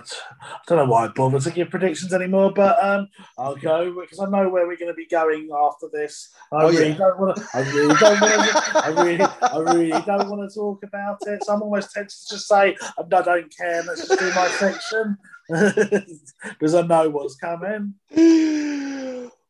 [0.66, 3.08] don't know why I bother to give predictions anymore, but um,
[3.38, 6.30] I'll go because I know where we're going to be going after this.
[6.52, 6.96] I Oh, really yeah.
[6.98, 7.46] don't want to.
[7.54, 8.62] I really don't want to.
[8.84, 11.44] I really, I really don't want to talk about it.
[11.44, 13.82] So I'm almost tempted to just say I don't care.
[13.84, 15.16] Let's just do my section
[15.48, 17.94] because I know what's coming.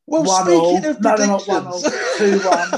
[0.08, 0.90] Well, one speaking all.
[0.90, 1.80] of no, no, one all.
[2.16, 2.70] Two one,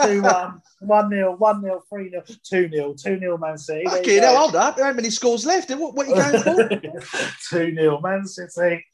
[0.08, 3.88] two one, one nil, one nil, three nil, two nil, two nil, Man City.
[3.88, 4.78] Okay, now hold up.
[4.78, 5.70] How many scores left?
[5.70, 7.28] What, what are you going for?
[7.50, 8.84] 2 0 Man City.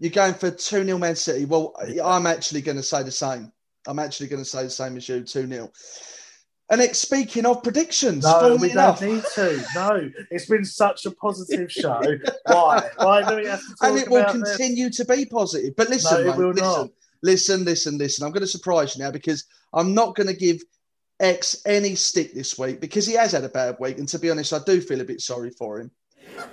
[0.00, 1.44] You're going for 2 0 Man City.
[1.44, 1.74] Well,
[2.04, 3.52] I'm actually going to say the same.
[3.86, 5.70] I'm actually going to say the same as you 2 0.
[6.70, 9.00] And it's speaking of predictions, No, we enough.
[9.00, 9.64] don't need to.
[9.74, 11.98] No, it's been such a positive show.
[12.46, 12.90] Why?
[12.98, 14.56] Why do we have to talk and it will about this?
[14.56, 15.74] continue to be positive.
[15.76, 16.90] But listen, No, it mate, will listen, not.
[17.22, 18.24] Listen, listen, listen.
[18.24, 20.60] I'm going to surprise you now because I'm not going to give
[21.20, 23.98] Ex any stick this week because he has had a bad week.
[23.98, 25.90] And to be honest, I do feel a bit sorry for him.
[26.36, 26.46] but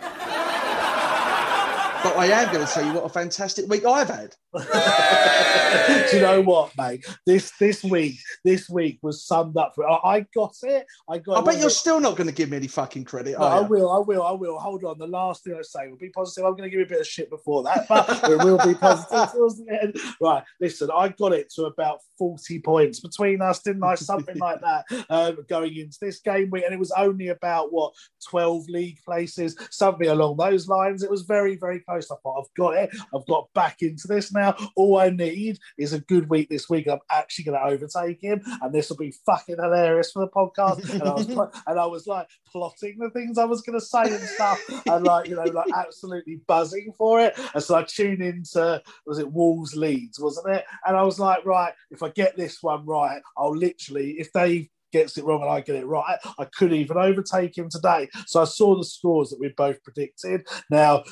[2.18, 4.36] I am going to tell you what a fantastic week I've had.
[4.56, 7.06] Do you know what, mate?
[7.26, 9.90] This this week, this week was summed up for.
[9.90, 10.86] I, I got it.
[11.10, 11.38] I got.
[11.38, 13.38] I bet you're still not going to give me any fucking credit.
[13.38, 14.58] No, I will, I will, I will.
[14.60, 14.98] Hold on.
[14.98, 16.46] The last thing I say will be positive.
[16.46, 18.76] I'm going to give you a bit of shit before that, but it will be
[18.76, 19.98] positive towards the end.
[20.22, 20.44] Right.
[20.62, 23.96] Listen, I got it to about 40 points between us, didn't I?
[23.96, 26.64] Something like that um, going into this game week.
[26.64, 27.94] And it was only about, what,
[28.28, 31.04] 12 league places, something along those lines.
[31.04, 32.10] It was very, very close.
[32.12, 32.90] I thought, I've got it.
[33.14, 34.45] I've got back into this now.
[34.76, 36.88] All I need is a good week this week.
[36.88, 40.90] I'm actually going to overtake him, and this will be fucking hilarious for the podcast.
[40.96, 44.04] And I was, and I was like plotting the things I was going to say
[44.04, 47.38] and stuff, and like you know, like absolutely buzzing for it.
[47.54, 50.66] And so I tuned into was it Wolves Leeds, wasn't it?
[50.86, 54.70] And I was like, right, if I get this one right, I'll literally if they
[54.96, 58.08] gets it wrong and I get it right, I could even overtake him today.
[58.28, 60.48] So I saw the scores that we both predicted.
[60.70, 61.04] Now,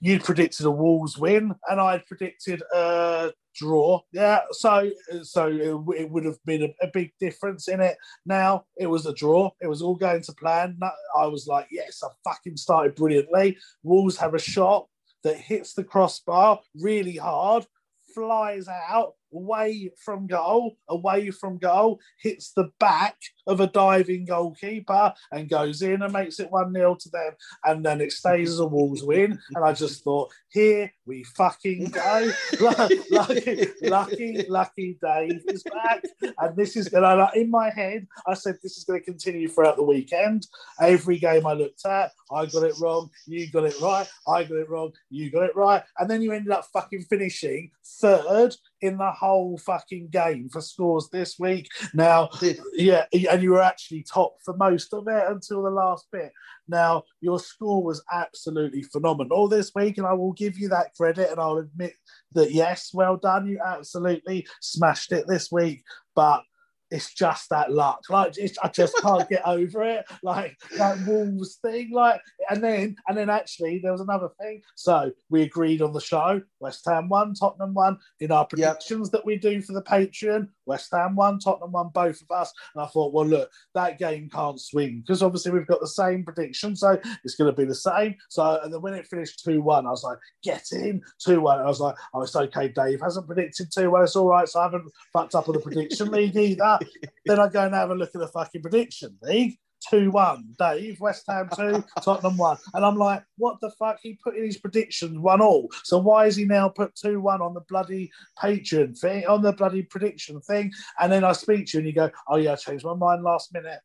[0.00, 4.00] you predicted a Wolves win, and I'd predicted a draw.
[4.12, 4.90] Yeah, so
[5.22, 7.96] so it, it would have been a, a big difference in it.
[8.24, 9.50] Now it was a draw.
[9.60, 10.78] It was all going to plan.
[11.18, 13.58] I was like, yes, I fucking started brilliantly.
[13.82, 14.86] Wolves have a shot
[15.22, 17.66] that hits the crossbar really hard,
[18.14, 23.16] flies out, away from goal, away from goal, hits the back
[23.46, 27.32] of a diving goalkeeper and goes in and makes it 1 0 to them.
[27.64, 29.38] And then it stays as a Wolves win.
[29.54, 32.30] And I just thought, here we fucking go.
[32.60, 36.04] lucky, lucky, lucky Dave is back.
[36.38, 39.48] And this is going to, in my head, I said this is going to continue
[39.48, 40.46] throughout the weekend.
[40.80, 44.56] Every game I looked at, I got it wrong, you got it right, I got
[44.56, 45.82] it wrong, you got it right.
[45.98, 47.70] And then you ended up fucking finishing
[48.00, 51.68] third in the whole fucking game for scores this week.
[51.94, 52.28] Now,
[52.74, 56.32] yeah, and you were actually top for most of it until the last bit.
[56.68, 61.30] Now, your score was absolutely phenomenal this week, and I will give you that credit,
[61.30, 61.94] and I'll admit
[62.32, 65.82] that yes, well done, you absolutely smashed it this week.
[66.14, 66.42] But
[66.90, 68.00] it's just that luck.
[68.08, 70.04] Like it's, I just can't get over it.
[70.22, 71.90] Like that Wolves thing.
[71.92, 74.62] Like and then and then actually there was another thing.
[74.74, 76.42] So we agreed on the show.
[76.58, 77.98] West Ham won, Tottenham won.
[78.20, 79.12] In our predictions yep.
[79.12, 82.52] that we do for the Patreon, West Ham won, Tottenham won, both of us.
[82.74, 86.24] And I thought, well, look, that game can't swing because obviously we've got the same
[86.24, 88.16] prediction, so it's going to be the same.
[88.28, 91.60] So and then when it finished two one, I was like, get in two one.
[91.60, 92.68] I was like, oh, it's okay.
[92.68, 94.02] Dave hasn't predicted two one.
[94.02, 94.48] It's all right.
[94.48, 96.79] So I haven't fucked up on the prediction league either
[97.26, 99.58] then I go and have a look at the fucking prediction league.
[99.88, 100.56] 2 1.
[100.58, 102.58] Dave, West Ham 2, Tottenham 1.
[102.74, 103.98] And I'm like, what the fuck?
[104.02, 105.68] He put in his predictions 1 all.
[105.84, 109.52] So why is he now put 2 1 on the bloody Patreon thing, on the
[109.52, 110.72] bloody prediction thing?
[110.98, 113.22] And then I speak to you and you go, oh, yeah, I changed my mind
[113.22, 113.80] last minute.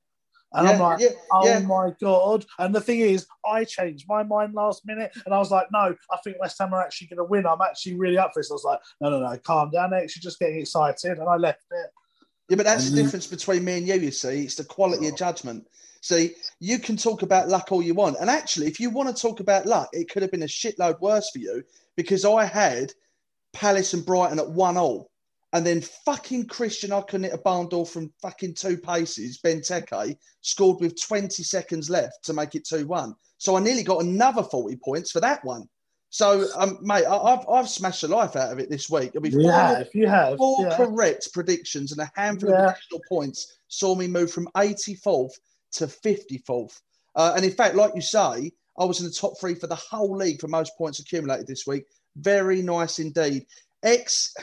[0.53, 1.59] And yeah, I'm like, yeah, oh yeah.
[1.59, 2.45] my God.
[2.59, 5.93] And the thing is, I changed my mind last minute and I was like, no,
[6.11, 7.45] I think West Ham are actually going to win.
[7.45, 8.51] I'm actually really up for this.
[8.51, 9.89] I was like, no, no, no, calm down.
[9.89, 11.17] They're actually just getting excited.
[11.17, 11.89] And I left it.
[12.49, 14.43] Yeah, but that's the difference between me and you, you see.
[14.43, 15.17] It's the quality of oh.
[15.17, 15.67] judgment.
[16.01, 18.17] See, you can talk about luck all you want.
[18.19, 20.99] And actually, if you want to talk about luck, it could have been a shitload
[20.99, 21.63] worse for you
[21.95, 22.93] because I had
[23.53, 25.09] Palace and Brighton at one all.
[25.53, 29.39] And then fucking Christian I couldn't hit a barn door from fucking two paces.
[29.41, 33.15] Benteke scored with 20 seconds left to make it 2 1.
[33.37, 35.67] So I nearly got another 40 points for that one.
[36.15, 39.11] So, um, mate, I, have I've smashed the life out of it this week.
[39.21, 40.77] Be four, yeah, if you have four yeah.
[40.77, 42.67] correct predictions and a handful yeah.
[42.67, 45.33] of additional points saw me move from 84th
[45.73, 46.79] to 54th.
[47.17, 48.49] Uh, and in fact, like you say,
[48.79, 51.67] I was in the top three for the whole league for most points accumulated this
[51.67, 51.83] week.
[52.15, 53.45] Very nice indeed.
[53.83, 54.33] Ex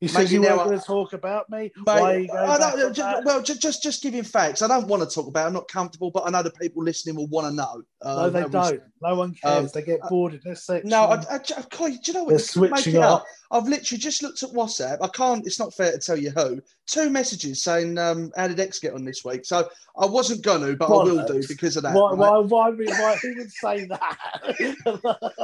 [0.00, 1.58] you said you weren't going to talk about me.
[1.58, 4.60] Mate, Why are you going just, well, just, just just giving facts.
[4.60, 5.44] I don't want to talk about.
[5.44, 5.46] It.
[5.48, 7.82] I'm not comfortable, but I know the people listening will want to know.
[8.02, 8.82] Uh, no, they don't.
[9.00, 9.64] No one cares.
[9.64, 10.90] Um, they get bored in this section.
[10.90, 12.30] No, I, I, I, do you know what?
[12.30, 13.24] They're switching up.
[13.50, 14.98] I've literally just looked at WhatsApp.
[15.00, 15.46] I can't.
[15.46, 16.60] It's not fair to tell you who.
[16.86, 19.68] Two messages saying, um, "How did Ex get on this week?" So
[19.98, 21.94] I wasn't going to, but I will do because of that.
[21.94, 22.12] Why?
[22.12, 22.38] Why?
[22.38, 24.84] Why, why, who would say that?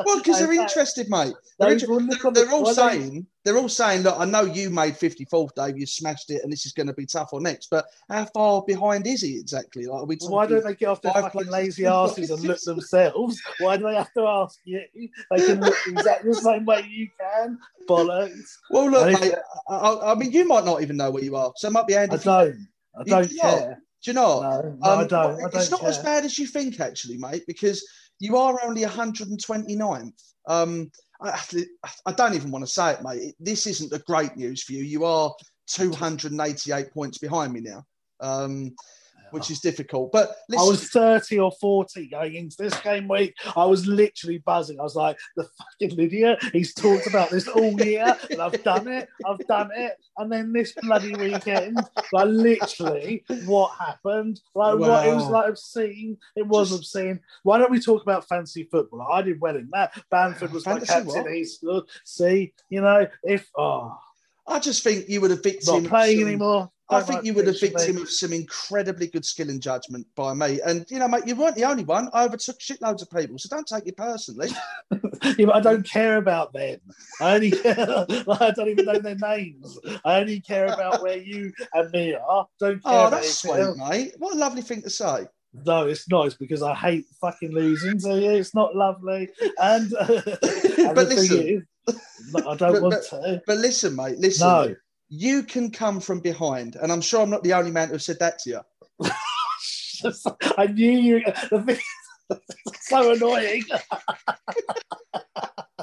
[0.04, 1.34] well, because they're interested, mate.
[1.58, 3.26] They're, they're, they're all saying.
[3.44, 6.64] They're all saying, look, I know you made 54th, Dave, you smashed it, and this
[6.64, 7.70] is going to be tough on next.
[7.70, 9.86] But how far behind is he exactly?
[9.86, 13.42] Like, well, why don't they get off their fucking lazy asses and look themselves?
[13.58, 14.80] Why do they have to ask you?
[14.94, 18.56] They can look exactly the same way you can bollocks.
[18.70, 19.34] Well, look, mate,
[19.68, 21.94] I, I, mean, you might not even know where you are, so it might be
[21.94, 22.16] handy.
[22.16, 22.68] I don't.
[22.98, 23.82] I don't you, care.
[24.04, 24.40] Do you know?
[24.42, 25.36] No, no um, I, don't.
[25.36, 25.54] I don't.
[25.54, 25.88] It's not care.
[25.88, 27.86] as bad as you think, actually, mate, because
[28.18, 30.22] you are only 129th.
[30.46, 31.40] Um, I,
[32.06, 33.34] I don't even want to say it, mate.
[33.38, 34.82] This isn't the great news for you.
[34.82, 35.32] You are
[35.68, 37.84] 288 points behind me now.
[38.20, 38.74] Um,
[39.32, 39.52] which ah.
[39.52, 40.12] is difficult.
[40.12, 40.64] But listen.
[40.64, 43.34] I was 30 or 40 going into this game week.
[43.56, 44.78] I was literally buzzing.
[44.78, 46.42] I was like, the fucking idiot.
[46.52, 49.08] He's talked about this all year, and I've done it.
[49.26, 49.96] I've done it.
[50.18, 51.78] And then this bloody weekend,
[52.12, 54.40] like literally, what happened?
[54.54, 54.88] Like wow.
[54.88, 56.18] what it was like obscene.
[56.36, 57.20] It was Just, obscene.
[57.42, 59.02] Why don't we talk about fancy football?
[59.10, 59.92] I did well in that.
[60.10, 61.32] Bamford was my captain.
[61.32, 61.84] He's good.
[62.04, 63.98] See, you know, if oh.
[64.46, 65.84] I just think you would have victim.
[65.84, 66.70] Not playing anymore.
[66.92, 70.60] I think you were have victim of some incredibly good skill and judgment by me.
[70.64, 72.08] And you know, mate, you weren't the only one.
[72.12, 74.50] I overtook shitloads of people, so don't take it personally.
[74.90, 76.78] yeah, but I don't care about them.
[77.20, 77.76] I only care.
[78.08, 79.78] I don't even know their names.
[80.04, 82.46] I only care about where you and me are.
[82.58, 82.92] Don't care.
[82.92, 83.78] Oh, that's sweet, else.
[83.78, 84.14] mate.
[84.18, 85.26] What a lovely thing to say.
[85.66, 86.26] No, it's not.
[86.26, 87.98] It's because I hate fucking losing.
[88.00, 89.28] So yeah, it's not lovely.
[89.58, 90.22] And, uh,
[90.78, 91.96] and but listen, is,
[92.34, 93.42] I don't but, want but, to.
[93.46, 94.18] But listen, mate.
[94.18, 94.48] Listen.
[94.48, 94.74] No
[95.14, 96.74] you can come from behind.
[96.76, 98.60] And I'm sure I'm not the only man who said that to you.
[100.56, 101.22] I knew you.
[101.50, 101.78] The thing,
[102.80, 103.62] so annoying.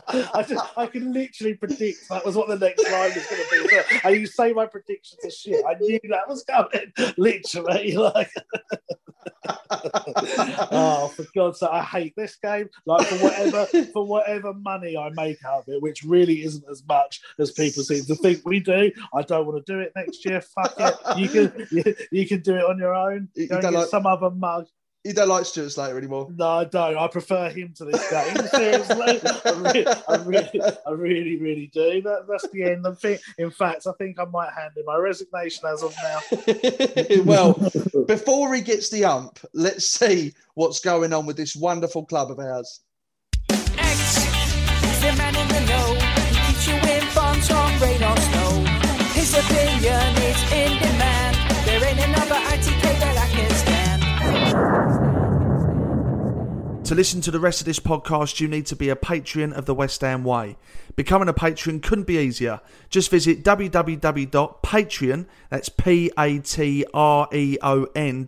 [0.07, 3.67] I just, I can literally predict that was what the next line was going to
[3.69, 3.99] be.
[4.03, 5.63] And you say my predictions are shit.
[5.63, 6.91] I knew that was coming.
[7.15, 8.31] Literally, like.
[10.71, 12.69] Oh, for God's sake, I hate this game.
[12.85, 16.83] Like for whatever for whatever money I make out of it, which really isn't as
[16.87, 18.91] much as people seem to think we do.
[19.13, 20.41] I don't want to do it next year.
[20.41, 20.95] Fuck it.
[21.17, 23.29] You can you, you can do it on your own.
[23.35, 24.67] You Go don't get like- some other mug.
[25.05, 26.27] You don't like Stuart Slater anymore.
[26.35, 26.97] No, I don't.
[26.97, 28.35] I prefer him to this game.
[28.51, 32.01] Seriously, I really, I really, I really, really do.
[32.01, 32.85] That, that's the end.
[32.85, 37.23] I think, in fact, I think I might hand in my resignation as of now.
[37.23, 37.53] well,
[38.07, 42.39] before he gets the ump, let's see what's going on with this wonderful club of
[42.39, 42.81] ours.
[43.49, 45.95] Ex, he's the man in the know.
[45.95, 48.65] He keeps you informed from rain or snow.
[49.13, 50.88] His opinion is in
[56.89, 59.67] To listen to the rest of this podcast, you need to be a patron of
[59.67, 60.57] the West Ham Way.
[60.95, 62.61] Becoming a patron couldn't be easier.
[62.89, 66.87] Just visit www.patreon, that's P-A-T-R-E-O-N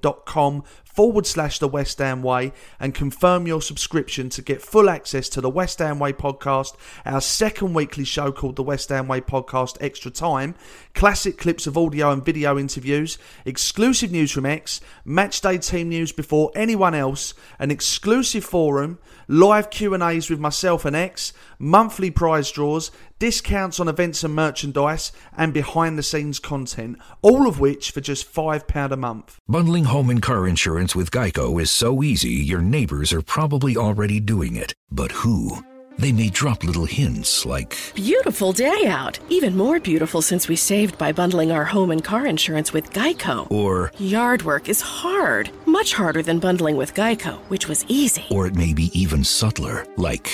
[0.03, 4.89] dot com forward slash the West Ham Way and confirm your subscription to get full
[4.89, 9.07] access to the West Ham Way podcast, our second weekly show called the West Ham
[9.07, 10.53] Way Podcast Extra Time,
[10.94, 16.52] classic clips of audio and video interviews, exclusive news from Ex, matchday team news before
[16.56, 23.80] anyone else, an exclusive forum, live Q&As with myself and Ex, monthly prize draws, discounts
[23.80, 28.92] on events and merchandise, and behind the scenes content, all of which for just £5
[28.92, 29.38] a month.
[29.48, 34.20] Bundling home and car insurance with Geico is so easy, your neighbors are probably already
[34.20, 34.74] doing it.
[34.89, 35.64] But who?
[36.02, 39.20] They may drop little hints like, Beautiful day out.
[39.30, 43.45] Even more beautiful since we saved by bundling our home and car insurance with Geico.
[43.52, 48.26] or, Yard work is hard, much harder than bundling with Geico, which was easy.
[48.32, 50.28] or it may be even subtler, like,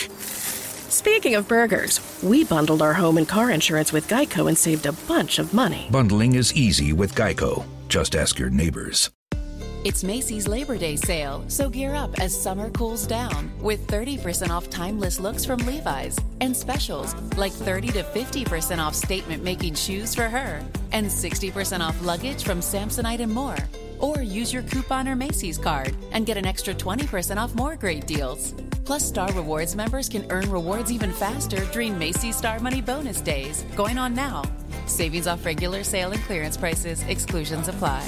[0.90, 4.94] Speaking of burgers, we bundled our home and car insurance with Geico and saved a
[4.94, 5.90] bunch of money.
[5.92, 7.66] bundling is easy with Geico.
[7.90, 9.10] Just ask your neighbors.
[9.84, 14.70] It's Macy's Labor Day sale, so gear up as summer cools down with 30% off
[14.72, 20.24] timeless looks from Levi's and specials like 30 to 50% off statement making shoes for
[20.24, 23.58] her and 60% off luggage from Samsonite and more.
[24.00, 28.08] Or use your coupon or Macy's card and get an extra 20% off more great
[28.08, 28.56] deals.
[28.84, 33.64] Plus, Star Rewards members can earn rewards even faster during Macy's Star Money Bonus Days,
[33.76, 34.44] going on now.
[34.88, 38.08] Savings off regular sale and clearance prices, exclusions apply.